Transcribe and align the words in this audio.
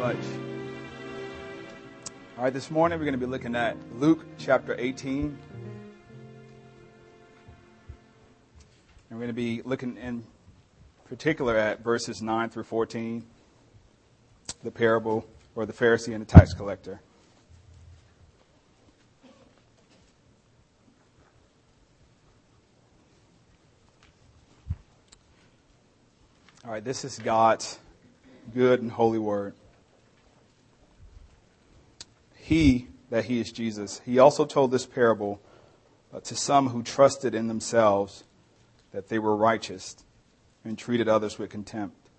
much. 0.00 0.16
All 2.38 2.44
right, 2.44 2.52
this 2.54 2.70
morning 2.70 2.98
we're 2.98 3.04
going 3.04 3.20
to 3.20 3.26
be 3.26 3.30
looking 3.30 3.54
at 3.54 3.76
Luke 3.96 4.24
chapter 4.38 4.74
18. 4.78 5.24
And 5.26 5.36
we're 9.10 9.18
going 9.18 9.28
to 9.28 9.34
be 9.34 9.60
looking 9.60 9.98
in 9.98 10.24
particular 11.04 11.54
at 11.54 11.84
verses 11.84 12.22
9 12.22 12.48
through 12.48 12.62
14, 12.62 13.26
the 14.64 14.70
parable 14.70 15.26
or 15.54 15.66
the 15.66 15.74
Pharisee 15.74 16.14
and 16.14 16.22
the 16.22 16.24
tax 16.24 16.54
collector. 16.54 17.02
All 26.64 26.70
right, 26.70 26.82
this 26.82 27.04
is 27.04 27.18
God's 27.18 27.78
good 28.54 28.80
and 28.80 28.90
holy 28.90 29.18
word. 29.18 29.52
He, 32.50 32.88
that 33.10 33.26
he 33.26 33.38
is 33.38 33.52
Jesus, 33.52 34.00
he 34.04 34.18
also 34.18 34.44
told 34.44 34.72
this 34.72 34.84
parable 34.84 35.40
uh, 36.12 36.18
to 36.18 36.34
some 36.34 36.70
who 36.70 36.82
trusted 36.82 37.32
in 37.32 37.46
themselves 37.46 38.24
that 38.90 39.08
they 39.08 39.20
were 39.20 39.36
righteous 39.36 39.94
and 40.64 40.76
treated 40.76 41.08
others 41.08 41.38
with 41.38 41.48
contempt. 41.48 42.10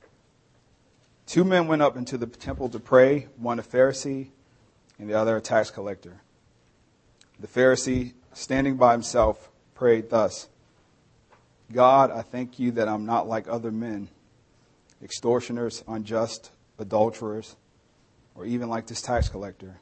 Two 1.26 1.44
men 1.44 1.68
went 1.68 1.82
up 1.82 1.98
into 1.98 2.18
the 2.18 2.28
temple 2.28 2.70
to 2.70 2.80
pray, 2.80 3.28
one 3.36 3.60
a 3.60 3.62
Pharisee 3.62 4.30
and 4.98 5.10
the 5.10 5.16
other 5.16 5.36
a 5.36 5.42
tax 5.42 5.70
collector. 5.70 6.22
The 7.38 7.48
Pharisee, 7.48 8.14
standing 8.32 8.78
by 8.78 8.94
himself, 8.94 9.50
prayed 9.76 10.12
thus 10.12 10.48
God, 11.74 12.10
I 12.10 12.22
thank 12.22 12.58
you 12.58 12.72
that 12.72 12.88
I'm 12.88 13.06
not 13.06 13.28
like 13.28 13.50
other 13.50 13.70
men, 13.70 14.08
extortioners, 15.04 15.84
unjust, 15.90 16.52
adulterers, 16.80 17.58
or 18.34 18.46
even 18.46 18.70
like 18.70 18.88
this 18.88 19.02
tax 19.02 19.28
collector. 19.28 19.82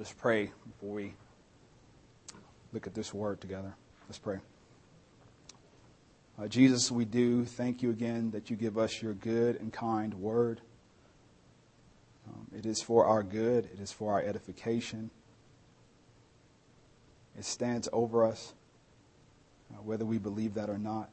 Let's 0.00 0.14
pray 0.14 0.50
before 0.66 0.94
we 0.94 1.12
look 2.72 2.86
at 2.86 2.94
this 2.94 3.12
word 3.12 3.38
together. 3.38 3.74
Let's 4.08 4.16
pray. 4.16 4.38
Uh, 6.38 6.48
Jesus, 6.48 6.90
we 6.90 7.04
do 7.04 7.44
thank 7.44 7.82
you 7.82 7.90
again 7.90 8.30
that 8.30 8.48
you 8.48 8.56
give 8.56 8.78
us 8.78 9.02
your 9.02 9.12
good 9.12 9.60
and 9.60 9.70
kind 9.70 10.14
word. 10.14 10.62
Um, 12.26 12.46
it 12.56 12.64
is 12.64 12.80
for 12.80 13.04
our 13.04 13.22
good, 13.22 13.66
it 13.74 13.78
is 13.78 13.92
for 13.92 14.14
our 14.14 14.22
edification. 14.22 15.10
It 17.38 17.44
stands 17.44 17.86
over 17.92 18.24
us, 18.24 18.54
uh, 19.70 19.82
whether 19.82 20.06
we 20.06 20.16
believe 20.16 20.54
that 20.54 20.70
or 20.70 20.78
not. 20.78 21.10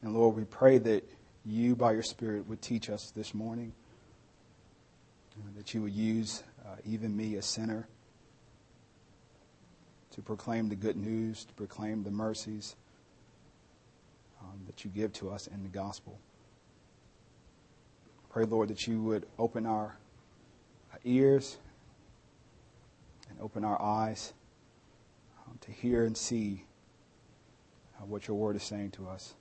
And 0.00 0.14
Lord, 0.14 0.36
we 0.36 0.44
pray 0.44 0.78
that 0.78 1.10
you, 1.44 1.74
by 1.74 1.90
your 1.90 2.04
Spirit, 2.04 2.48
would 2.48 2.62
teach 2.62 2.88
us 2.88 3.10
this 3.16 3.34
morning 3.34 3.72
that 5.56 5.74
you 5.74 5.82
would 5.82 5.92
use 5.92 6.42
uh, 6.64 6.76
even 6.84 7.16
me, 7.16 7.36
a 7.36 7.42
sinner, 7.42 7.88
to 10.12 10.22
proclaim 10.22 10.68
the 10.68 10.76
good 10.76 10.96
news, 10.96 11.44
to 11.44 11.54
proclaim 11.54 12.02
the 12.02 12.10
mercies 12.10 12.76
um, 14.40 14.60
that 14.66 14.84
you 14.84 14.90
give 14.90 15.12
to 15.14 15.30
us 15.30 15.46
in 15.46 15.62
the 15.62 15.68
gospel. 15.68 16.18
Pray, 18.30 18.44
Lord, 18.44 18.68
that 18.68 18.86
you 18.86 19.02
would 19.02 19.26
open 19.38 19.66
our 19.66 19.96
ears 21.04 21.58
and 23.28 23.40
open 23.40 23.64
our 23.64 23.80
eyes 23.80 24.32
um, 25.46 25.58
to 25.60 25.70
hear 25.70 26.04
and 26.04 26.16
see 26.16 26.64
uh, 27.98 28.04
what 28.04 28.28
your 28.28 28.36
word 28.36 28.56
is 28.56 28.62
saying 28.62 28.90
to 28.92 29.08
us. 29.08 29.34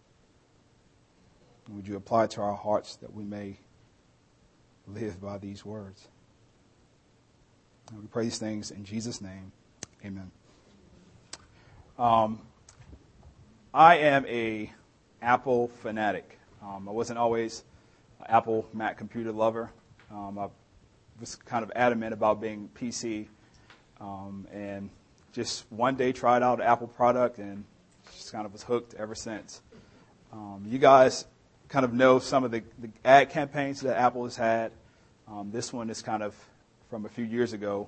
And 1.67 1.75
would 1.75 1.87
you 1.87 1.95
apply 1.95 2.25
it 2.25 2.31
to 2.31 2.41
our 2.41 2.55
hearts 2.55 2.95
that 2.97 3.13
we 3.13 3.23
may 3.23 3.59
live 4.93 5.21
by 5.21 5.37
these 5.37 5.65
words. 5.65 6.07
And 7.91 8.01
we 8.01 8.07
pray 8.07 8.23
these 8.23 8.37
things 8.37 8.71
in 8.71 8.83
Jesus' 8.83 9.21
name. 9.21 9.51
Amen. 10.05 10.31
Um, 11.97 12.39
I 13.73 13.97
am 13.97 14.25
a 14.27 14.71
Apple 15.21 15.67
fanatic. 15.67 16.39
Um, 16.61 16.87
I 16.87 16.91
wasn't 16.91 17.19
always 17.19 17.63
an 18.19 18.27
Apple 18.29 18.67
Mac 18.73 18.97
computer 18.97 19.31
lover. 19.31 19.71
Um, 20.11 20.39
I 20.39 20.47
was 21.19 21.35
kind 21.35 21.63
of 21.63 21.71
adamant 21.75 22.13
about 22.13 22.41
being 22.41 22.69
PC, 22.75 23.27
um, 23.99 24.47
and 24.51 24.89
just 25.33 25.65
one 25.71 25.95
day 25.95 26.11
tried 26.11 26.41
out 26.41 26.61
an 26.61 26.67
Apple 26.67 26.87
product 26.87 27.37
and 27.37 27.63
just 28.15 28.31
kind 28.31 28.45
of 28.45 28.53
was 28.53 28.63
hooked 28.63 28.93
ever 28.95 29.15
since. 29.15 29.61
Um, 30.31 30.63
you 30.67 30.77
guys 30.77 31.25
kind 31.69 31.85
of 31.85 31.93
know 31.93 32.17
some 32.19 32.43
of 32.43 32.51
the, 32.51 32.63
the 32.79 32.89
ad 33.05 33.29
campaigns 33.29 33.81
that 33.81 33.97
Apple 33.97 34.23
has 34.23 34.35
had. 34.35 34.71
Um, 35.27 35.51
this 35.51 35.71
one 35.71 35.89
is 35.89 36.01
kind 36.01 36.23
of 36.23 36.35
from 36.89 37.05
a 37.05 37.09
few 37.09 37.23
years 37.23 37.53
ago, 37.53 37.87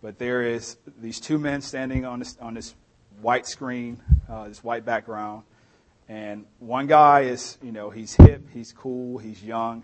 but 0.00 0.18
there 0.18 0.42
is 0.42 0.76
these 1.00 1.18
two 1.18 1.36
men 1.36 1.60
standing 1.60 2.04
on 2.04 2.20
this 2.20 2.38
on 2.40 2.54
this 2.54 2.74
white 3.20 3.46
screen, 3.46 4.00
uh, 4.28 4.46
this 4.46 4.62
white 4.62 4.84
background, 4.84 5.42
and 6.08 6.46
one 6.60 6.86
guy 6.86 7.22
is 7.22 7.58
you 7.60 7.72
know 7.72 7.90
he's 7.90 8.14
hip, 8.14 8.46
he's 8.54 8.72
cool, 8.72 9.18
he's 9.18 9.42
young, 9.42 9.82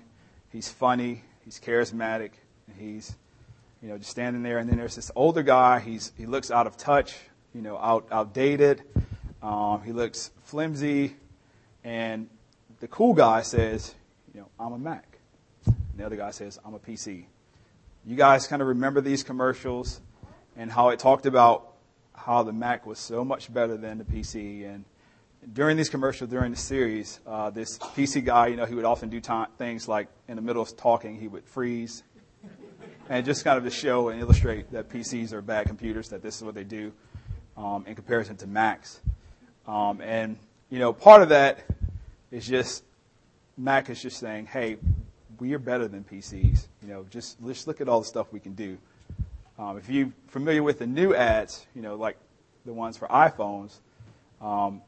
he's 0.53 0.69
funny, 0.69 1.23
he's 1.45 1.59
charismatic, 1.59 2.31
and 2.69 2.77
he's 2.79 3.17
you 3.83 3.89
know 3.89 3.99
just 3.99 4.11
standing 4.11 4.45
there, 4.45 4.59
and 4.59 4.71
then 4.71 4.79
there's 4.79 4.95
this 4.95 5.11
older 5.17 5.43
guy. 5.43 5.81
He's 5.81 6.13
he 6.17 6.27
looks 6.27 6.53
out 6.53 6.69
of 6.69 6.77
touch, 6.77 7.17
you 7.53 7.63
know, 7.63 7.77
out 7.79 8.07
outdated. 8.13 8.85
Um, 9.43 9.83
he 9.83 9.91
looks 9.91 10.31
flimsy, 10.45 11.17
and 11.83 12.29
the 12.81 12.89
cool 12.89 13.15
guy 13.15 13.43
says, 13.43 13.95
you 14.35 14.41
know, 14.41 14.49
I'm 14.61 14.73
a 14.73 14.79
Mac. 14.79 15.19
And 15.67 15.77
the 15.97 16.05
other 16.05 16.17
guy 16.17 16.31
says, 16.31 16.59
I'm 16.65 16.75
a 16.75 16.79
PC. 16.79 17.25
You 18.05 18.17
guys 18.17 18.47
kind 18.47 18.63
of 18.63 18.69
remember 18.69 19.01
these 19.01 19.23
commercials 19.23 20.01
and 20.57 20.71
how 20.71 20.91
it 20.91 20.99
talked 20.99 21.27
about 21.27 21.73
how 22.15 22.43
the 22.43 22.53
Mac 22.53 22.87
was 22.87 22.99
so 22.99 23.25
much 23.25 23.53
better 23.53 23.77
than 23.77 23.99
the 23.99 24.05
PC. 24.05 24.69
And 24.69 24.85
during 25.53 25.77
these 25.77 25.89
commercials, 25.89 26.31
during 26.31 26.51
the 26.51 26.59
series, 26.59 27.21
uh, 27.27 27.51
this 27.51 27.79
PC 27.79 28.25
guy, 28.25 28.49
you 28.49 28.57
know, 28.57 28.65
he 28.65 28.75
would 28.75 28.85
often 28.85 29.09
do 29.09 29.21
t- 29.21 29.33
things 29.59 29.89
like 29.89 30.09
in 30.29 30.37
the 30.37 30.43
middle 30.43 30.63
of 30.63 30.77
talking, 30.77 31.19
he 31.19 31.29
would 31.29 31.45
freeze. 31.45 32.03
And 33.09 33.25
just 33.25 33.45
kind 33.45 33.57
of 33.57 33.65
to 33.65 33.71
show 33.71 34.09
and 34.09 34.21
illustrate 34.21 34.73
that 34.73 34.89
PCs 34.89 35.33
are 35.33 35.41
bad 35.41 35.67
computers, 35.67 36.09
that 36.09 36.23
this 36.23 36.37
is 36.37 36.43
what 36.43 36.55
they 36.55 36.65
do 36.65 36.93
um, 37.57 37.85
in 37.87 37.95
comparison 37.95 38.37
to 38.39 38.47
Macs. 38.47 39.01
Um, 39.67 40.01
and, 40.01 40.37
you 40.71 40.79
know, 40.79 40.93
part 40.93 41.23
of 41.23 41.29
that 41.29 41.65
is 42.31 42.47
just 42.47 42.85
Mac 43.57 43.89
is 43.89 44.03
just 44.03 44.19
saying, 44.19 44.47
hey, 44.47 44.77
we 45.39 45.55
are 45.55 45.59
better 45.59 45.89
than 45.89 46.05
PCs. 46.05 46.67
You 46.83 46.89
know, 46.89 47.07
just 47.11 47.41
let's 47.41 47.67
look 47.67 47.81
at 47.81 47.89
all 47.89 48.01
the 48.01 48.07
stuff 48.07 48.33
we 48.33 48.41
can 48.41 48.55
do. 48.55 48.79
Um, 49.59 49.79
if 49.79 49.89
you're 49.89 50.13
familiar 50.29 50.63
with 50.63 50.79
the 50.79 50.87
new 50.87 51.15
ads, 51.15 51.67
you 51.75 51.83
know, 51.83 51.95
like 51.95 52.17
the 52.67 52.73
ones 52.73 52.97
for 52.97 53.09
iPhones, 53.09 53.79
um, 54.41 54.83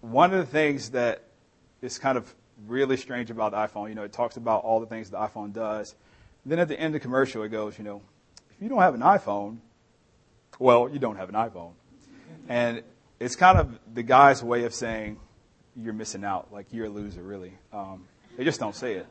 one 0.00 0.32
of 0.32 0.38
the 0.38 0.46
things 0.46 0.90
that 0.90 1.22
is 1.80 1.98
kind 1.98 2.18
of 2.18 2.34
really 2.66 2.96
strange 2.96 3.30
about 3.30 3.52
the 3.52 3.58
iPhone, 3.58 3.88
you 3.88 3.94
know, 3.94 4.02
it 4.02 4.12
talks 4.12 4.36
about 4.36 4.64
all 4.64 4.80
the 4.80 4.86
things 4.86 5.10
the 5.10 5.18
iPhone 5.18 5.52
does. 5.52 5.94
Then 6.44 6.58
at 6.58 6.68
the 6.68 6.78
end 6.78 6.88
of 6.88 6.92
the 6.94 7.00
commercial, 7.00 7.42
it 7.42 7.50
goes, 7.50 7.78
you 7.78 7.84
know, 7.84 8.02
if 8.50 8.62
you 8.62 8.68
don't 8.68 8.80
have 8.80 8.94
an 8.94 9.00
iPhone, 9.00 9.58
well, 10.58 10.88
you 10.88 10.98
don't 10.98 11.16
have 11.16 11.28
an 11.28 11.34
iPhone. 11.34 11.72
And 12.48 12.82
it's 13.20 13.36
kind 13.36 13.58
of 13.58 13.78
the 13.94 14.02
guy's 14.02 14.42
way 14.42 14.64
of 14.64 14.74
saying 14.74 15.18
you're 15.76 15.92
missing 15.92 16.24
out, 16.24 16.52
like 16.52 16.66
you're 16.70 16.86
a 16.86 16.90
loser, 16.90 17.22
really. 17.22 17.52
Um, 17.72 18.06
they 18.36 18.44
just 18.44 18.60
don't 18.60 18.74
say 18.74 18.94
it 18.94 19.06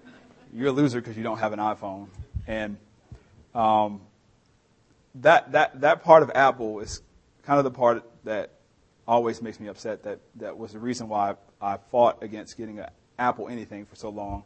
you're 0.54 0.68
a 0.68 0.72
loser 0.72 1.00
because 1.00 1.18
you 1.18 1.24
don't 1.24 1.38
have 1.38 1.54
an 1.54 1.60
iPhone. 1.60 2.08
And 2.48 2.78
um, 3.54 4.02
that 5.16 5.52
that 5.52 5.82
that 5.82 6.04
part 6.04 6.24
of 6.24 6.32
Apple 6.34 6.80
is 6.80 7.02
kind 7.44 7.58
of 7.58 7.64
the 7.64 7.72
part 7.72 8.04
that 8.24 8.52
always 9.08 9.42
makes 9.42 9.60
me 9.60 9.68
upset. 9.68 10.04
That 10.04 10.20
that 10.36 10.58
was 10.58 10.74
the 10.74 10.80
reason 10.80 11.10
why 11.10 11.36
I, 11.62 11.74
I 11.74 11.78
fought 11.92 12.24
against 12.24 12.58
getting 12.58 12.80
an 12.80 12.88
Apple 13.18 13.48
anything 13.48 13.86
for 13.86 13.96
so 13.96 14.10
long. 14.10 14.44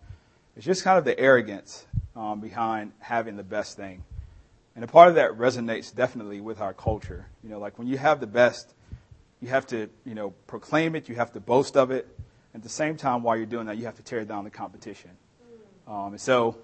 It's 0.55 0.65
just 0.65 0.83
kind 0.83 0.97
of 0.99 1.05
the 1.05 1.19
arrogance 1.19 1.85
um, 2.15 2.39
behind 2.39 2.91
having 2.99 3.37
the 3.37 3.43
best 3.43 3.75
thing, 3.75 4.03
and 4.75 4.83
a 4.83 4.87
part 4.87 5.09
of 5.09 5.15
that 5.15 5.31
resonates 5.31 5.93
definitely 5.93 6.41
with 6.41 6.61
our 6.61 6.73
culture. 6.73 7.25
You 7.43 7.49
know, 7.49 7.59
like 7.59 7.79
when 7.79 7.87
you 7.87 7.97
have 7.97 8.19
the 8.19 8.27
best, 8.27 8.73
you 9.43 9.49
have 9.49 9.67
to 9.67 9.89
you 10.05 10.15
know 10.15 10.31
proclaim 10.47 10.95
it, 10.95 11.09
you 11.09 11.15
have 11.15 11.33
to 11.33 11.39
boast 11.41 11.75
of 11.75 11.91
it. 11.91 12.07
At 12.55 12.63
the 12.63 12.69
same 12.69 12.95
time, 12.95 13.23
while 13.23 13.35
you're 13.35 13.45
doing 13.45 13.65
that, 13.65 13.77
you 13.77 13.85
have 13.85 13.95
to 13.95 14.03
tear 14.03 14.23
down 14.23 14.45
the 14.45 14.49
competition. 14.49 15.11
Um, 15.87 16.13
and 16.13 16.21
so 16.21 16.57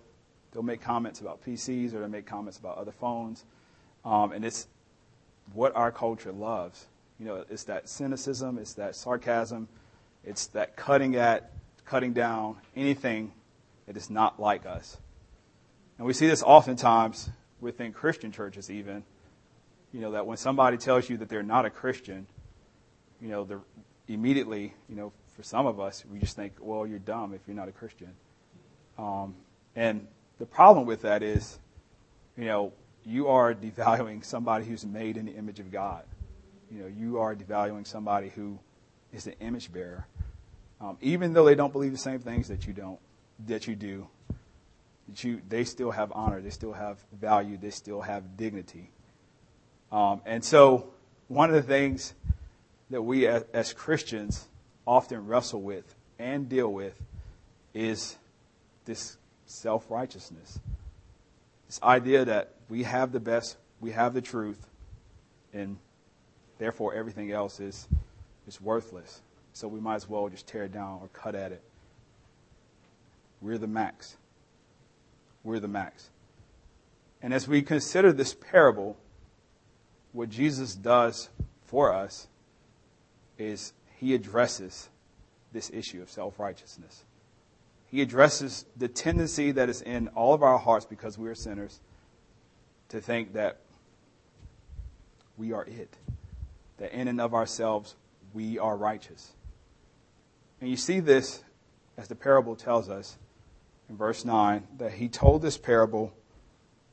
they'll 0.51 0.63
make 0.63 0.81
comments 0.81 1.19
about 1.19 1.43
PCs 1.43 1.93
or 1.93 1.99
they'll 1.99 2.07
make 2.07 2.25
comments 2.25 2.57
about 2.57 2.77
other 2.77 2.91
phones. 2.91 3.43
Um, 4.05 4.31
and 4.31 4.45
it's 4.45 4.67
what 5.53 5.75
our 5.75 5.91
culture 5.91 6.31
loves. 6.31 6.85
You 7.19 7.25
know, 7.25 7.43
it's 7.49 7.65
that 7.65 7.89
cynicism, 7.89 8.57
it's 8.59 8.73
that 8.75 8.95
sarcasm, 8.95 9.67
it's 10.23 10.47
that 10.47 10.77
cutting 10.77 11.15
at, 11.15 11.51
cutting 11.85 12.13
down 12.13 12.57
anything 12.75 13.33
that 13.87 13.97
is 13.97 14.09
not 14.09 14.39
like 14.39 14.65
us. 14.65 14.97
And 15.97 16.07
we 16.07 16.13
see 16.13 16.27
this 16.27 16.43
oftentimes 16.43 17.29
within 17.59 17.91
Christian 17.91 18.31
churches, 18.31 18.69
even. 18.69 19.03
You 19.91 20.01
know, 20.01 20.11
that 20.11 20.27
when 20.27 20.37
somebody 20.37 20.77
tells 20.77 21.09
you 21.09 21.17
that 21.17 21.29
they're 21.29 21.43
not 21.43 21.65
a 21.65 21.69
Christian, 21.69 22.27
you 23.21 23.29
know, 23.29 23.43
they're 23.43 23.61
immediately, 24.07 24.73
you 24.87 24.95
know, 24.95 25.11
for 25.35 25.43
some 25.43 25.65
of 25.65 25.79
us, 25.79 26.03
we 26.11 26.19
just 26.19 26.35
think, 26.35 26.53
well, 26.59 26.85
you're 26.85 26.99
dumb 26.99 27.33
if 27.33 27.41
you're 27.47 27.55
not 27.55 27.67
a 27.67 27.71
Christian. 27.71 28.13
Um, 28.97 29.35
and 29.75 30.07
the 30.37 30.45
problem 30.45 30.85
with 30.85 31.03
that 31.03 31.23
is, 31.23 31.59
you 32.37 32.45
know, 32.45 32.73
you 33.05 33.27
are 33.27 33.53
devaluing 33.53 34.23
somebody 34.23 34.65
who's 34.65 34.85
made 34.85 35.17
in 35.17 35.25
the 35.25 35.33
image 35.33 35.59
of 35.59 35.71
God. 35.71 36.03
You 36.71 36.81
know, 36.81 36.87
you 36.87 37.19
are 37.19 37.35
devaluing 37.35 37.87
somebody 37.87 38.29
who 38.29 38.59
is 39.13 39.23
the 39.23 39.37
image 39.39 39.71
bearer. 39.71 40.07
Um, 40.81 40.97
even 41.01 41.33
though 41.33 41.45
they 41.45 41.55
don't 41.55 41.73
believe 41.73 41.91
the 41.91 41.97
same 41.97 42.19
things 42.19 42.47
that 42.47 42.65
you 42.67 42.73
don't, 42.73 42.99
that 43.47 43.67
you 43.67 43.75
do, 43.75 44.07
that 45.07 45.23
you, 45.23 45.41
they 45.47 45.63
still 45.63 45.91
have 45.91 46.11
honor, 46.13 46.41
they 46.41 46.49
still 46.49 46.73
have 46.73 46.97
value, 47.13 47.57
they 47.57 47.71
still 47.71 48.01
have 48.01 48.37
dignity. 48.37 48.91
Um, 49.91 50.21
and 50.25 50.43
so, 50.43 50.91
one 51.27 51.49
of 51.49 51.55
the 51.55 51.61
things 51.61 52.13
that 52.89 53.01
we 53.01 53.27
as, 53.27 53.73
Christians 53.73 54.47
often 54.85 55.27
wrestle 55.27 55.61
with 55.61 55.95
and 56.17 56.49
deal 56.49 56.71
with 56.71 56.99
is 57.73 58.17
this 58.85 59.17
self 59.45 59.89
righteousness. 59.89 60.59
This 61.67 61.81
idea 61.83 62.25
that 62.25 62.53
we 62.67 62.83
have 62.83 63.11
the 63.11 63.19
best, 63.19 63.57
we 63.79 63.91
have 63.91 64.13
the 64.13 64.21
truth, 64.21 64.67
and 65.53 65.77
therefore 66.57 66.93
everything 66.95 67.31
else 67.31 67.59
is, 67.59 67.87
is 68.47 68.59
worthless. 68.59 69.21
So 69.53 69.67
we 69.67 69.79
might 69.79 69.95
as 69.95 70.09
well 70.09 70.27
just 70.29 70.47
tear 70.47 70.63
it 70.63 70.71
down 70.71 70.99
or 71.01 71.09
cut 71.13 71.35
at 71.35 71.51
it. 71.51 71.61
We're 73.41 73.57
the 73.57 73.67
Macs. 73.67 74.17
We're 75.43 75.59
the 75.59 75.67
Macs. 75.67 76.09
And 77.21 77.33
as 77.33 77.47
we 77.47 77.61
consider 77.61 78.11
this 78.11 78.33
parable, 78.33 78.97
what 80.11 80.29
Jesus 80.29 80.75
does 80.75 81.29
for 81.65 81.93
us 81.93 82.27
is 83.39 83.73
he 83.97 84.13
addresses 84.13 84.89
this 85.51 85.71
issue 85.73 86.01
of 86.01 86.09
self 86.09 86.39
righteousness. 86.39 87.03
He 87.87 88.01
addresses 88.01 88.65
the 88.77 88.87
tendency 88.87 89.51
that 89.51 89.67
is 89.67 89.81
in 89.81 90.09
all 90.09 90.33
of 90.35 90.43
our 90.43 90.59
hearts 90.59 90.85
because 90.85 91.17
we 91.17 91.27
are 91.27 91.35
sinners 91.35 91.79
to 92.89 93.01
think 93.01 93.33
that 93.33 93.57
we 95.37 95.53
are 95.53 95.63
it, 95.65 95.97
that 96.77 96.91
in 96.91 97.07
and 97.07 97.19
of 97.19 97.33
ourselves 97.33 97.95
we 98.33 98.59
are 98.59 98.77
righteous. 98.77 99.33
And 100.61 100.69
you 100.69 100.77
see 100.77 100.99
this 100.99 101.43
as 101.97 102.07
the 102.07 102.15
parable 102.15 102.55
tells 102.55 102.89
us 102.89 103.17
in 103.89 103.97
verse 103.97 104.23
9 104.23 104.67
that 104.77 104.93
he 104.93 105.07
told 105.07 105.41
this 105.41 105.57
parable 105.57 106.13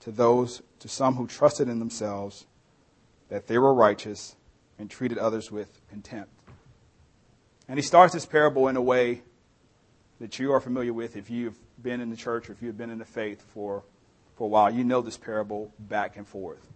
to 0.00 0.10
those, 0.10 0.62
to 0.78 0.88
some 0.88 1.16
who 1.16 1.26
trusted 1.26 1.68
in 1.68 1.78
themselves 1.78 2.46
that 3.28 3.48
they 3.48 3.58
were 3.58 3.74
righteous 3.74 4.36
and 4.78 4.90
treated 4.90 5.18
others 5.18 5.50
with 5.50 5.80
contempt. 5.90 6.35
And 7.68 7.78
he 7.78 7.82
starts 7.82 8.14
this 8.14 8.26
parable 8.26 8.68
in 8.68 8.76
a 8.76 8.82
way 8.82 9.22
that 10.20 10.38
you 10.38 10.52
are 10.52 10.60
familiar 10.60 10.92
with 10.92 11.16
if 11.16 11.30
you've 11.30 11.58
been 11.82 12.00
in 12.00 12.10
the 12.10 12.16
church 12.16 12.48
or 12.48 12.52
if 12.52 12.62
you've 12.62 12.78
been 12.78 12.90
in 12.90 12.98
the 12.98 13.04
faith 13.04 13.44
for, 13.52 13.82
for 14.36 14.44
a 14.44 14.48
while. 14.48 14.70
You 14.70 14.84
know 14.84 15.02
this 15.02 15.16
parable 15.16 15.72
back 15.78 16.16
and 16.16 16.26
forth. 16.26 16.66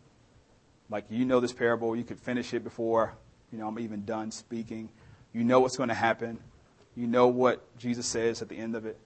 Like 0.91 1.05
you 1.09 1.25
know 1.25 1.41
this 1.41 1.53
parable, 1.53 1.95
you 1.95 2.05
could 2.05 2.19
finish 2.19 2.53
it 2.53 2.65
before, 2.65 3.15
you 3.53 3.59
know, 3.59 3.69
I'm 3.69 3.79
even 3.79 4.05
done 4.05 4.31
speaking. 4.31 4.89
You 5.33 5.45
know 5.45 5.61
what's 5.61 5.77
going 5.77 5.89
to 5.89 5.95
happen. 5.95 6.39
You 6.97 7.07
know 7.07 7.29
what 7.29 7.63
Jesus 7.79 8.07
says 8.07 8.43
at 8.43 8.49
the 8.49 8.57
end 8.57 8.75
of 8.75 8.85
it. 8.85 8.99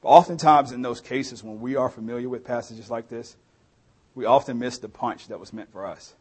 But 0.00 0.08
oftentimes 0.08 0.70
in 0.70 0.82
those 0.82 1.00
cases 1.00 1.42
when 1.42 1.60
we 1.60 1.76
are 1.76 1.88
familiar 1.88 2.28
with 2.28 2.44
passages 2.44 2.90
like 2.90 3.08
this, 3.08 3.36
we 4.14 4.26
often 4.26 4.58
miss 4.58 4.78
the 4.78 4.88
punch 4.88 5.28
that 5.28 5.40
was 5.40 5.52
meant 5.52 5.72
for 5.72 5.86
us. 5.86 6.14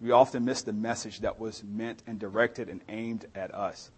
We 0.00 0.10
often 0.10 0.44
miss 0.44 0.62
the 0.62 0.72
message 0.72 1.20
that 1.20 1.38
was 1.38 1.64
meant 1.64 2.02
and 2.06 2.18
directed 2.18 2.68
and 2.68 2.82
aimed 2.88 3.26
at 3.34 3.54
us. 3.54 3.90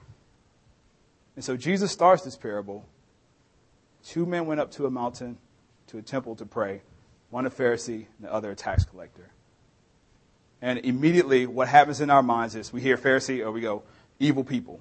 And 1.34 1.44
so 1.44 1.56
Jesus 1.56 1.90
starts 1.90 2.22
this 2.22 2.36
parable. 2.36 2.84
Two 4.04 4.26
men 4.26 4.46
went 4.46 4.60
up 4.60 4.70
to 4.72 4.86
a 4.86 4.90
mountain, 4.90 5.38
to 5.88 5.98
a 5.98 6.02
temple 6.02 6.36
to 6.36 6.46
pray, 6.46 6.82
one 7.30 7.46
a 7.46 7.50
Pharisee 7.50 8.06
and 8.18 8.22
the 8.22 8.32
other 8.32 8.52
a 8.52 8.56
tax 8.56 8.84
collector. 8.84 9.30
And 10.60 10.80
immediately, 10.80 11.46
what 11.46 11.68
happens 11.68 12.00
in 12.00 12.10
our 12.10 12.22
minds 12.22 12.54
is 12.54 12.72
we 12.72 12.80
hear 12.80 12.96
Pharisee, 12.96 13.44
or 13.44 13.52
we 13.52 13.60
go, 13.60 13.82
evil 14.18 14.42
people, 14.42 14.80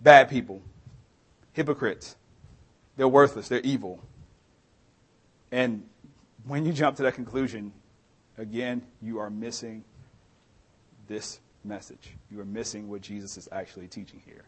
bad 0.00 0.28
people, 0.28 0.62
hypocrites. 1.52 2.16
They're 2.96 3.08
worthless, 3.08 3.48
they're 3.48 3.60
evil. 3.60 4.00
And 5.50 5.88
when 6.46 6.64
you 6.64 6.72
jump 6.72 6.96
to 6.98 7.02
that 7.04 7.14
conclusion, 7.14 7.72
again, 8.38 8.82
you 9.00 9.18
are 9.18 9.30
missing 9.30 9.84
this 11.12 11.40
message. 11.62 12.16
You 12.30 12.40
are 12.40 12.46
missing 12.46 12.88
what 12.88 13.02
Jesus 13.02 13.36
is 13.36 13.46
actually 13.52 13.86
teaching 13.86 14.22
here. 14.24 14.44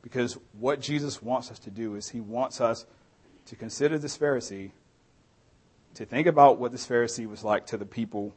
Because 0.00 0.38
what 0.58 0.80
Jesus 0.80 1.22
wants 1.22 1.50
us 1.50 1.58
to 1.60 1.70
do 1.70 1.94
is 1.94 2.08
he 2.08 2.20
wants 2.20 2.58
us 2.62 2.86
to 3.46 3.54
consider 3.54 3.98
this 3.98 4.16
Pharisee, 4.16 4.70
to 5.94 6.06
think 6.06 6.26
about 6.26 6.58
what 6.58 6.72
this 6.72 6.86
Pharisee 6.86 7.28
was 7.28 7.44
like 7.44 7.66
to 7.66 7.76
the 7.76 7.84
people 7.84 8.34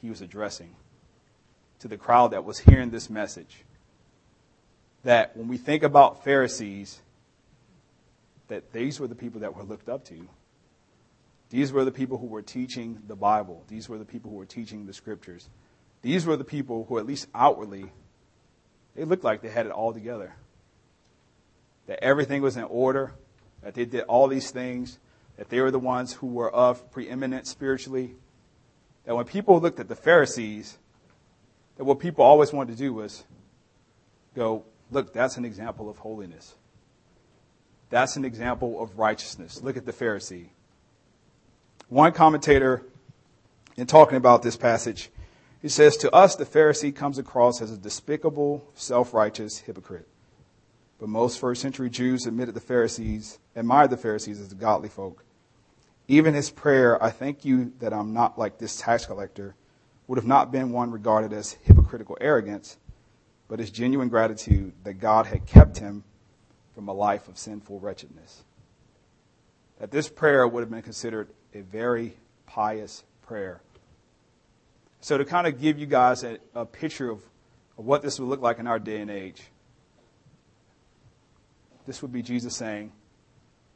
he 0.00 0.08
was 0.08 0.20
addressing, 0.20 0.76
to 1.80 1.88
the 1.88 1.96
crowd 1.96 2.30
that 2.30 2.44
was 2.44 2.60
hearing 2.60 2.90
this 2.90 3.10
message. 3.10 3.64
That 5.02 5.36
when 5.36 5.48
we 5.48 5.56
think 5.56 5.82
about 5.82 6.22
Pharisees, 6.22 7.00
that 8.46 8.72
these 8.72 9.00
were 9.00 9.08
the 9.08 9.16
people 9.16 9.40
that 9.40 9.56
were 9.56 9.64
looked 9.64 9.88
up 9.88 10.04
to. 10.06 10.28
These 11.50 11.72
were 11.72 11.84
the 11.84 11.90
people 11.90 12.18
who 12.18 12.26
were 12.26 12.40
teaching 12.40 13.02
the 13.08 13.16
Bible. 13.16 13.64
These 13.66 13.88
were 13.88 13.98
the 13.98 14.04
people 14.04 14.30
who 14.30 14.36
were 14.36 14.46
teaching 14.46 14.86
the 14.86 14.92
scriptures. 14.92 15.48
These 16.02 16.26
were 16.26 16.36
the 16.36 16.44
people 16.44 16.84
who, 16.88 16.98
at 16.98 17.06
least 17.06 17.28
outwardly, 17.34 17.92
they 18.94 19.04
looked 19.04 19.24
like 19.24 19.40
they 19.40 19.48
had 19.48 19.66
it 19.66 19.72
all 19.72 19.92
together 19.92 20.34
that 21.86 22.02
everything 22.02 22.42
was 22.42 22.56
in 22.56 22.64
order, 22.64 23.12
that 23.62 23.74
they 23.74 23.84
did 23.84 24.02
all 24.04 24.28
these 24.28 24.50
things, 24.50 24.98
that 25.36 25.48
they 25.48 25.60
were 25.60 25.70
the 25.70 25.78
ones 25.78 26.14
who 26.14 26.26
were 26.26 26.50
of 26.50 26.90
preeminence 26.90 27.50
spiritually. 27.50 28.14
That 29.04 29.16
when 29.16 29.24
people 29.24 29.60
looked 29.60 29.80
at 29.80 29.88
the 29.88 29.96
Pharisees, 29.96 30.78
that 31.76 31.84
what 31.84 31.98
people 31.98 32.24
always 32.24 32.52
wanted 32.52 32.72
to 32.72 32.78
do 32.78 32.92
was 32.92 33.24
go, 34.34 34.64
look, 34.90 35.12
that's 35.12 35.36
an 35.36 35.44
example 35.44 35.90
of 35.90 35.98
holiness. 35.98 36.54
That's 37.90 38.16
an 38.16 38.24
example 38.24 38.82
of 38.82 38.98
righteousness. 38.98 39.62
Look 39.62 39.76
at 39.76 39.84
the 39.84 39.92
Pharisee. 39.92 40.48
One 41.88 42.12
commentator, 42.12 42.82
in 43.76 43.86
talking 43.86 44.16
about 44.16 44.42
this 44.42 44.56
passage, 44.56 45.10
he 45.62 45.68
says, 45.68 45.96
To 45.98 46.12
us, 46.12 46.34
the 46.34 46.44
Pharisee 46.44 46.94
comes 46.94 47.18
across 47.18 47.62
as 47.62 47.70
a 47.70 47.78
despicable, 47.78 48.68
self 48.74 49.14
righteous 49.14 49.58
hypocrite. 49.58 50.08
But 50.98 51.08
most 51.08 51.38
first 51.38 51.62
century 51.62 51.88
Jews 51.88 52.26
admitted 52.26 52.54
the 52.54 52.60
Pharisees, 52.60 53.38
admired 53.56 53.90
the 53.90 53.96
Pharisees 53.96 54.40
as 54.40 54.52
godly 54.54 54.88
folk. 54.88 55.24
Even 56.08 56.34
his 56.34 56.50
prayer, 56.50 57.02
I 57.02 57.10
thank 57.10 57.44
you 57.44 57.72
that 57.78 57.92
I'm 57.92 58.12
not 58.12 58.38
like 58.38 58.58
this 58.58 58.76
tax 58.76 59.06
collector, 59.06 59.54
would 60.08 60.18
have 60.18 60.26
not 60.26 60.50
been 60.50 60.72
one 60.72 60.90
regarded 60.90 61.32
as 61.32 61.52
hypocritical 61.62 62.18
arrogance, 62.20 62.76
but 63.48 63.60
as 63.60 63.70
genuine 63.70 64.08
gratitude 64.08 64.72
that 64.82 64.94
God 64.94 65.26
had 65.26 65.46
kept 65.46 65.78
him 65.78 66.02
from 66.74 66.88
a 66.88 66.92
life 66.92 67.28
of 67.28 67.38
sinful 67.38 67.78
wretchedness. 67.78 68.42
That 69.78 69.90
this 69.90 70.08
prayer 70.08 70.46
would 70.46 70.60
have 70.60 70.70
been 70.70 70.82
considered 70.82 71.28
a 71.54 71.60
very 71.60 72.14
pious 72.46 73.04
prayer. 73.22 73.60
So, 75.02 75.18
to 75.18 75.24
kind 75.24 75.48
of 75.48 75.60
give 75.60 75.80
you 75.80 75.86
guys 75.86 76.22
a, 76.22 76.38
a 76.54 76.64
picture 76.64 77.10
of, 77.10 77.18
of 77.76 77.84
what 77.84 78.02
this 78.02 78.20
would 78.20 78.28
look 78.28 78.40
like 78.40 78.60
in 78.60 78.68
our 78.68 78.78
day 78.78 79.00
and 79.00 79.10
age, 79.10 79.42
this 81.86 82.02
would 82.02 82.12
be 82.12 82.22
Jesus 82.22 82.54
saying, 82.54 82.92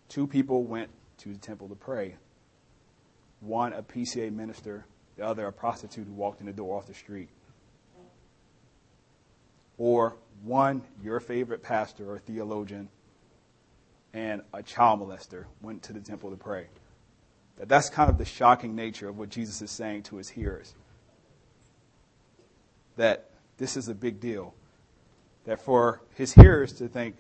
two 0.09 0.29
people 0.29 0.63
went 0.63 0.89
to 1.19 1.31
the 1.31 1.39
temple 1.39 1.69
to 1.69 1.75
pray. 1.75 2.15
One, 3.41 3.73
a 3.73 3.83
PCA 3.83 4.33
minister, 4.33 4.87
the 5.17 5.27
other, 5.27 5.49
a 5.49 5.53
prostitute 5.53 6.07
who 6.07 6.13
walked 6.13 6.39
in 6.39 6.47
the 6.47 6.53
door 6.53 6.79
off 6.79 6.87
the 6.87 6.95
street. 6.95 7.29
Or 9.79 10.15
one, 10.45 10.83
your 11.03 11.19
favorite 11.19 11.61
pastor 11.61 12.09
or 12.09 12.21
theologian, 12.21 12.89
and 14.15 14.43
a 14.55 14.63
child 14.63 15.01
molester 15.01 15.47
went 15.61 15.83
to 15.83 15.93
the 15.93 16.01
temple 16.01 16.31
to 16.31 16.37
pray. 16.37 16.69
That 17.59 17.69
that's 17.69 17.91
kind 17.91 18.09
of 18.09 18.17
the 18.17 18.25
shocking 18.25 18.77
nature 18.77 19.09
of 19.09 19.19
what 19.19 19.29
Jesus 19.29 19.61
is 19.61 19.73
saying 19.73 20.05
to 20.05 20.19
his 20.19 20.29
hearers. 20.29 20.73
That 22.97 23.31
this 23.59 23.77
is 23.77 23.89
a 23.89 23.95
big 23.95 24.21
deal 24.21 24.55
that 25.45 25.61
for 25.61 26.01
his 26.15 26.33
hearers 26.33 26.73
to 26.75 26.89
think 26.89 27.17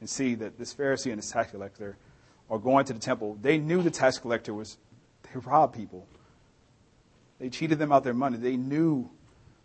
and 0.00 0.08
see 0.08 0.34
that 0.36 0.58
this 0.58 0.74
Pharisee 0.74 1.10
and 1.10 1.18
this 1.18 1.30
tax 1.30 1.50
collector 1.50 1.96
are 2.48 2.58
going 2.58 2.84
to 2.86 2.92
the 2.92 2.98
temple, 2.98 3.36
they 3.42 3.58
knew 3.58 3.82
the 3.82 3.90
tax 3.90 4.18
collector 4.18 4.54
was, 4.54 4.78
they 5.22 5.40
robbed 5.40 5.74
people. 5.74 6.06
They 7.38 7.50
cheated 7.50 7.78
them 7.78 7.92
out 7.92 8.04
their 8.04 8.14
money. 8.14 8.38
They 8.38 8.56
knew 8.56 9.10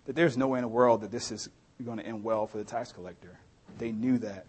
that 0.06 0.15
there's 0.15 0.38
no 0.38 0.48
way 0.48 0.60
in 0.60 0.63
the 0.63 0.68
world 0.68 1.01
that 1.01 1.12
this 1.12 1.32
is 1.32 1.50
going 1.86 1.98
to 2.00 2.06
end 2.06 2.24
well 2.24 2.48
for 2.48 2.58
the 2.58 2.63
tax 2.63 2.91
collector. 2.91 3.39
They 3.77 3.91
knew 3.91 4.18
that. 4.20 4.46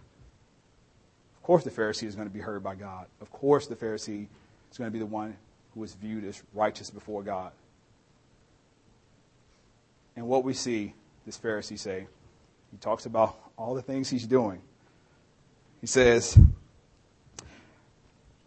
Of 1.36 1.42
course, 1.42 1.64
the 1.64 1.70
Pharisee 1.70 2.06
is 2.06 2.14
going 2.14 2.28
to 2.28 2.32
be 2.32 2.40
heard 2.40 2.62
by 2.62 2.74
God. 2.74 3.06
Of 3.20 3.30
course, 3.30 3.66
the 3.66 3.76
Pharisee 3.76 4.26
is 4.70 4.78
going 4.78 4.88
to 4.88 4.92
be 4.92 4.98
the 4.98 5.06
one 5.06 5.36
who 5.74 5.82
is 5.84 5.94
viewed 5.94 6.24
as 6.24 6.42
righteous 6.54 6.90
before 6.90 7.22
God. 7.22 7.52
And 10.16 10.26
what 10.26 10.44
we 10.44 10.52
see 10.54 10.94
this 11.24 11.38
Pharisee 11.38 11.78
say, 11.78 12.06
he 12.70 12.76
talks 12.78 13.06
about 13.06 13.38
all 13.56 13.74
the 13.74 13.82
things 13.82 14.08
he's 14.08 14.26
doing. 14.26 14.60
He 15.80 15.86
says, 15.86 16.38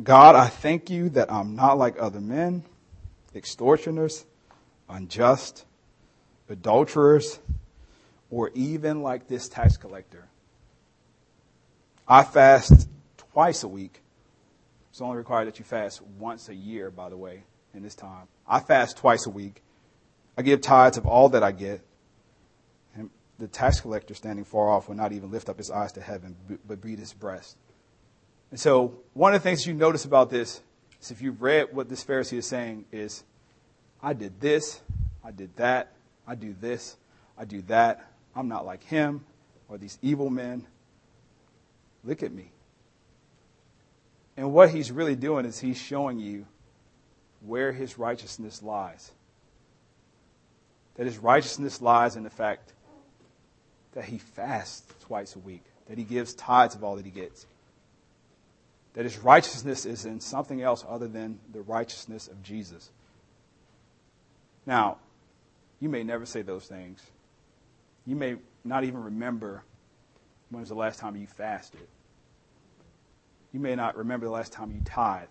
God, 0.02 0.36
I 0.36 0.48
thank 0.48 0.90
you 0.90 1.10
that 1.10 1.32
I'm 1.32 1.56
not 1.56 1.78
like 1.78 1.96
other 2.00 2.22
men, 2.22 2.64
extortioners, 3.34 4.26
unjust, 4.90 5.66
adulterers, 6.50 7.40
or 8.30 8.52
even 8.54 9.02
like 9.02 9.28
this 9.28 9.48
tax 9.48 9.78
collector. 9.78 10.28
I 12.08 12.24
fast 12.24 12.88
twice 13.18 13.64
a 13.64 13.68
week. 13.68 14.02
It's 14.92 15.02
only 15.02 15.18
required 15.18 15.48
that 15.48 15.60
you 15.60 15.66
fast 15.66 16.02
once 16.02 16.50
a 16.50 16.56
year, 16.56 16.92
by 16.92 17.10
the 17.10 17.18
way, 17.18 17.44
in 17.74 17.84
this 17.84 17.96
time. 17.96 18.28
I 18.48 18.60
fast 18.60 18.98
twice 18.98 19.26
a 19.26 19.30
week. 19.30 19.62
I 20.38 20.42
give 20.42 20.62
tithes 20.62 20.98
of 20.98 21.06
all 21.06 21.30
that 21.30 21.44
I 21.44 21.52
get. 21.52 21.82
And 22.96 23.10
the 23.40 23.48
tax 23.48 23.80
collector 23.82 24.14
standing 24.14 24.46
far 24.46 24.70
off 24.70 24.88
will 24.88 24.96
not 24.96 25.12
even 25.12 25.32
lift 25.32 25.50
up 25.50 25.58
his 25.58 25.72
eyes 25.72 25.92
to 25.94 26.02
heaven, 26.02 26.36
but 26.68 26.82
beat 26.82 27.00
his 27.00 27.14
breast. 27.14 27.58
And 28.52 28.60
so, 28.60 29.00
one 29.14 29.34
of 29.34 29.42
the 29.42 29.50
things 29.50 29.66
you 29.66 29.74
notice 29.74 30.06
about 30.06 30.30
this 30.30 30.62
is 31.02 31.12
if 31.12 31.22
you've 31.22 31.42
read 31.42 31.74
what 31.74 31.90
this 31.90 32.04
Pharisee 32.04 32.38
is 32.38 32.46
saying, 32.46 32.86
is 32.92 33.24
I 34.02 34.14
did 34.14 34.40
this, 34.40 34.82
I 35.24 35.32
did 35.32 35.56
that, 35.56 35.94
I 36.28 36.36
do 36.36 36.56
this, 36.60 36.98
I 37.38 37.46
do 37.46 37.62
that. 37.64 38.12
I'm 38.36 38.48
not 38.48 38.66
like 38.66 38.84
him 38.84 39.24
or 39.68 39.78
these 39.78 39.98
evil 40.02 40.30
men. 40.30 40.66
Look 42.04 42.22
at 42.22 42.32
me. 42.32 42.52
And 44.38 44.52
what 44.52 44.70
he's 44.70 44.92
really 44.92 45.16
doing 45.16 45.46
is 45.46 45.60
he's 45.60 45.78
showing 45.78 46.20
you 46.20 46.46
where 47.46 47.72
his 47.72 47.98
righteousness 47.98 48.62
lies. 48.62 49.12
That 50.96 51.06
his 51.06 51.18
righteousness 51.18 51.82
lies 51.82 52.16
in 52.16 52.24
the 52.24 52.30
fact 52.30 52.74
that 53.94 54.06
he 54.06 54.18
fasts 54.18 54.84
twice 55.02 55.36
a 55.36 55.40
week, 55.40 55.64
that 55.88 55.98
he 55.98 56.04
gives 56.04 56.34
tithes 56.34 56.76
of 56.76 56.84
all 56.84 56.96
that 56.96 57.06
he 57.06 57.12
gets. 57.12 57.46
That 58.94 59.04
his 59.04 59.18
righteousness 59.18 59.86
is 59.86 60.06
in 60.06 60.20
something 60.20 60.62
else 60.62 60.86
other 60.88 61.08
than 61.08 61.40
the 61.52 61.62
righteousness 61.62 62.28
of 62.28 62.42
Jesus. 62.44 62.90
Now, 64.66 64.98
you 65.80 65.90
may 65.90 66.04
never 66.04 66.26
say 66.26 66.42
those 66.42 66.66
things. 66.66 67.02
You 68.06 68.16
may 68.16 68.38
not 68.64 68.84
even 68.84 69.04
remember 69.04 69.64
when 70.50 70.62
was 70.62 70.70
the 70.70 70.76
last 70.76 71.00
time 71.00 71.16
you 71.16 71.28
fasted. 71.28 71.88
You 73.52 73.60
may 73.60 73.76
not 73.76 73.98
remember 73.98 74.26
the 74.26 74.32
last 74.32 74.54
time 74.54 74.72
you 74.72 74.82
tithe. 74.84 75.28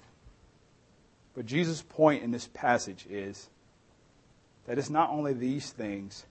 But 1.35 1.47
Jesus' 1.47 1.83
point 1.83 2.23
in 2.23 2.30
this 2.30 2.49
passage 2.54 3.06
is 3.09 3.49
that 4.66 4.78
it's 4.78 4.90
not 4.90 5.11
only 5.11 5.33
these 5.33 5.71
things, 5.71 6.25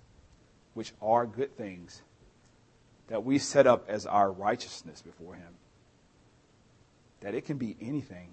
which 0.74 0.94
are 1.02 1.26
good 1.26 1.56
things, 1.56 2.02
that 3.08 3.24
we 3.24 3.38
set 3.38 3.68
up 3.68 3.86
as 3.88 4.06
our 4.06 4.32
righteousness 4.32 5.02
before 5.02 5.36
Him. 5.36 5.54
That 7.22 7.36
it 7.36 7.46
can 7.46 7.58
be 7.58 7.76
anything. 7.82 8.30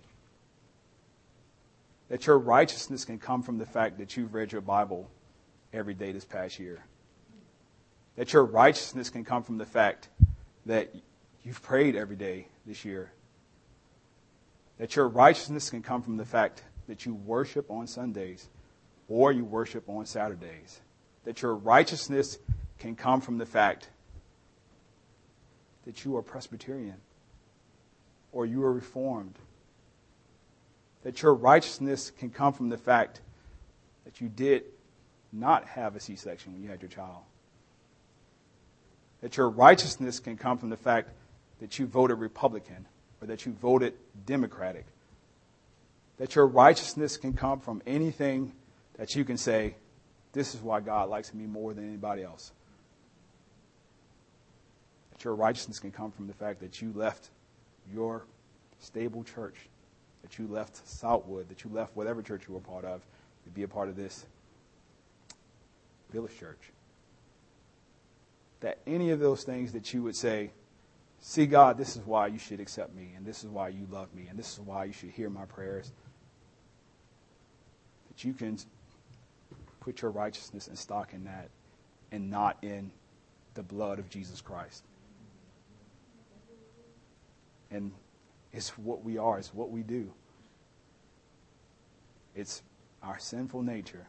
That 2.08 2.26
your 2.26 2.38
righteousness 2.38 3.04
can 3.04 3.18
come 3.18 3.42
from 3.42 3.58
the 3.58 3.66
fact 3.66 3.98
that 3.98 4.16
you've 4.16 4.34
read 4.34 4.52
your 4.52 4.62
Bible 4.62 5.10
every 5.72 5.94
day 5.94 6.12
this 6.12 6.24
past 6.24 6.58
year. 6.58 6.84
That 8.16 8.32
your 8.32 8.44
righteousness 8.44 9.10
can 9.10 9.24
come 9.24 9.42
from 9.42 9.58
the 9.58 9.66
fact 9.66 10.08
that 10.66 10.94
you've 11.44 11.62
prayed 11.62 11.94
every 11.94 12.16
day 12.16 12.48
this 12.66 12.84
year. 12.84 13.12
That 14.78 14.96
your 14.96 15.08
righteousness 15.08 15.70
can 15.70 15.82
come 15.82 16.02
from 16.02 16.16
the 16.16 16.24
fact 16.24 16.64
that 16.88 17.04
you 17.06 17.14
worship 17.14 17.70
on 17.70 17.86
Sundays 17.86 18.48
or 19.10 19.32
you 19.32 19.44
worship 19.44 19.86
on 19.88 20.06
Saturdays. 20.06 20.80
That 21.24 21.42
your 21.42 21.54
righteousness 21.54 22.38
can 22.78 22.96
come 22.96 23.20
from 23.20 23.36
the 23.36 23.44
fact 23.44 23.90
that 25.84 26.04
you 26.04 26.16
are 26.16 26.22
Presbyterian 26.22 26.96
or 28.32 28.46
you 28.46 28.62
are 28.62 28.72
Reformed. 28.72 29.34
That 31.02 31.20
your 31.22 31.34
righteousness 31.34 32.10
can 32.10 32.30
come 32.30 32.52
from 32.52 32.68
the 32.68 32.78
fact 32.78 33.20
that 34.04 34.20
you 34.20 34.28
did 34.28 34.64
not 35.32 35.66
have 35.66 35.96
a 35.96 36.00
C 36.00 36.16
section 36.16 36.52
when 36.52 36.62
you 36.62 36.68
had 36.68 36.80
your 36.80 36.90
child. 36.90 37.22
That 39.22 39.36
your 39.36 39.50
righteousness 39.50 40.20
can 40.20 40.36
come 40.36 40.56
from 40.56 40.70
the 40.70 40.76
fact 40.76 41.10
that 41.60 41.78
you 41.78 41.86
voted 41.86 42.18
Republican 42.18 42.86
or 43.20 43.26
that 43.26 43.44
you 43.44 43.52
voted 43.52 43.94
Democratic. 44.24 44.86
That 46.18 46.34
your 46.34 46.46
righteousness 46.46 47.16
can 47.16 47.32
come 47.32 47.60
from 47.60 47.82
anything 47.86 48.52
that 49.00 49.16
you 49.16 49.24
can 49.24 49.38
say, 49.38 49.74
this 50.32 50.54
is 50.54 50.60
why 50.60 50.78
God 50.80 51.08
likes 51.08 51.32
me 51.32 51.46
more 51.46 51.72
than 51.72 51.88
anybody 51.88 52.22
else. 52.22 52.52
That 55.10 55.24
your 55.24 55.34
righteousness 55.34 55.78
can 55.78 55.90
come 55.90 56.10
from 56.10 56.26
the 56.26 56.34
fact 56.34 56.60
that 56.60 56.82
you 56.82 56.92
left 56.94 57.30
your 57.90 58.26
stable 58.78 59.24
church, 59.24 59.56
that 60.20 60.38
you 60.38 60.46
left 60.46 60.86
Southwood, 60.86 61.48
that 61.48 61.64
you 61.64 61.70
left 61.72 61.96
whatever 61.96 62.20
church 62.20 62.42
you 62.46 62.52
were 62.52 62.60
part 62.60 62.84
of 62.84 63.00
to 63.44 63.50
be 63.50 63.62
a 63.62 63.68
part 63.68 63.88
of 63.88 63.96
this 63.96 64.26
Village 66.12 66.38
Church. 66.38 66.70
That 68.60 68.80
any 68.86 69.12
of 69.12 69.18
those 69.18 69.44
things 69.44 69.72
that 69.72 69.94
you 69.94 70.02
would 70.02 70.14
say, 70.14 70.50
see, 71.20 71.46
God, 71.46 71.78
this 71.78 71.96
is 71.96 72.02
why 72.04 72.26
you 72.26 72.38
should 72.38 72.60
accept 72.60 72.94
me, 72.94 73.12
and 73.16 73.24
this 73.24 73.44
is 73.44 73.48
why 73.48 73.70
you 73.70 73.86
love 73.90 74.14
me, 74.14 74.26
and 74.28 74.38
this 74.38 74.52
is 74.52 74.60
why 74.60 74.84
you 74.84 74.92
should 74.92 75.08
hear 75.08 75.30
my 75.30 75.46
prayers. 75.46 75.90
That 78.08 78.24
you 78.26 78.34
can 78.34 78.58
put 79.80 80.02
your 80.02 80.10
righteousness 80.10 80.68
and 80.68 80.78
stock 80.78 81.12
in 81.12 81.24
that 81.24 81.48
and 82.12 82.30
not 82.30 82.58
in 82.62 82.90
the 83.54 83.62
blood 83.62 83.98
of 83.98 84.08
Jesus 84.08 84.40
Christ. 84.40 84.84
And 87.70 87.92
it's 88.52 88.70
what 88.78 89.04
we 89.04 89.18
are, 89.18 89.38
it's 89.38 89.54
what 89.54 89.70
we 89.70 89.82
do. 89.82 90.12
It's 92.34 92.62
our 93.02 93.18
sinful 93.18 93.62
nature. 93.62 94.06